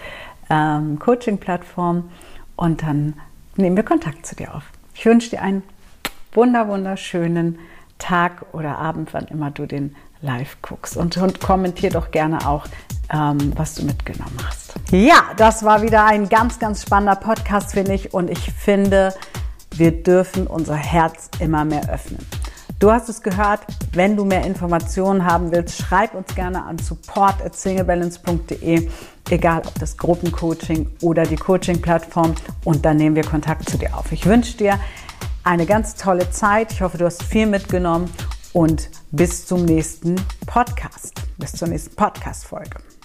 ähm, 0.50 0.98
Coaching-Plattform 0.98 2.10
und 2.56 2.82
dann 2.82 3.14
nehmen 3.56 3.76
wir 3.76 3.84
Kontakt 3.84 4.26
zu 4.26 4.36
dir 4.36 4.54
auf. 4.54 4.64
Ich 4.94 5.04
wünsche 5.06 5.30
dir 5.30 5.42
einen 5.42 5.62
wunder 6.32 6.68
wunderschönen 6.68 7.58
Tag 7.98 8.46
oder 8.52 8.78
Abend, 8.78 9.14
wann 9.14 9.26
immer 9.26 9.50
du 9.50 9.66
den 9.66 9.96
live 10.26 10.58
guckst 10.60 10.96
und, 10.96 11.16
und 11.16 11.40
kommentier 11.40 11.90
doch 11.90 12.10
gerne 12.10 12.46
auch, 12.46 12.66
ähm, 13.12 13.52
was 13.56 13.76
du 13.76 13.84
mitgenommen 13.84 14.36
hast. 14.46 14.74
Ja, 14.90 15.30
das 15.36 15.64
war 15.64 15.82
wieder 15.82 16.04
ein 16.04 16.28
ganz, 16.28 16.58
ganz 16.58 16.82
spannender 16.82 17.16
Podcast, 17.16 17.72
finde 17.72 17.94
ich. 17.94 18.12
Und 18.12 18.28
ich 18.28 18.52
finde, 18.52 19.14
wir 19.70 20.02
dürfen 20.02 20.46
unser 20.46 20.76
Herz 20.76 21.30
immer 21.38 21.64
mehr 21.64 21.88
öffnen. 21.88 22.24
Du 22.78 22.90
hast 22.92 23.08
es 23.08 23.22
gehört, 23.22 23.60
wenn 23.92 24.16
du 24.16 24.26
mehr 24.26 24.44
Informationen 24.44 25.24
haben 25.24 25.50
willst, 25.50 25.78
schreib 25.78 26.14
uns 26.14 26.34
gerne 26.34 26.62
an 26.62 26.78
support 26.78 27.42
at 27.42 27.56
singlebalance.de, 27.56 28.90
egal 29.30 29.62
ob 29.66 29.78
das 29.78 29.96
Gruppencoaching 29.96 30.90
oder 31.00 31.22
die 31.22 31.36
Coaching-Plattform 31.36 32.34
und 32.64 32.84
dann 32.84 32.98
nehmen 32.98 33.16
wir 33.16 33.24
Kontakt 33.24 33.70
zu 33.70 33.78
dir 33.78 33.96
auf. 33.96 34.12
Ich 34.12 34.26
wünsche 34.26 34.58
dir 34.58 34.78
eine 35.42 35.64
ganz 35.64 35.94
tolle 35.94 36.28
Zeit. 36.30 36.70
Ich 36.72 36.82
hoffe, 36.82 36.98
du 36.98 37.06
hast 37.06 37.22
viel 37.22 37.46
mitgenommen 37.46 38.10
und 38.56 38.88
bis 39.10 39.44
zum 39.44 39.66
nächsten 39.66 40.16
Podcast, 40.46 41.12
bis 41.36 41.52
zur 41.52 41.68
nächsten 41.68 41.94
Podcast-Folge. 41.94 42.95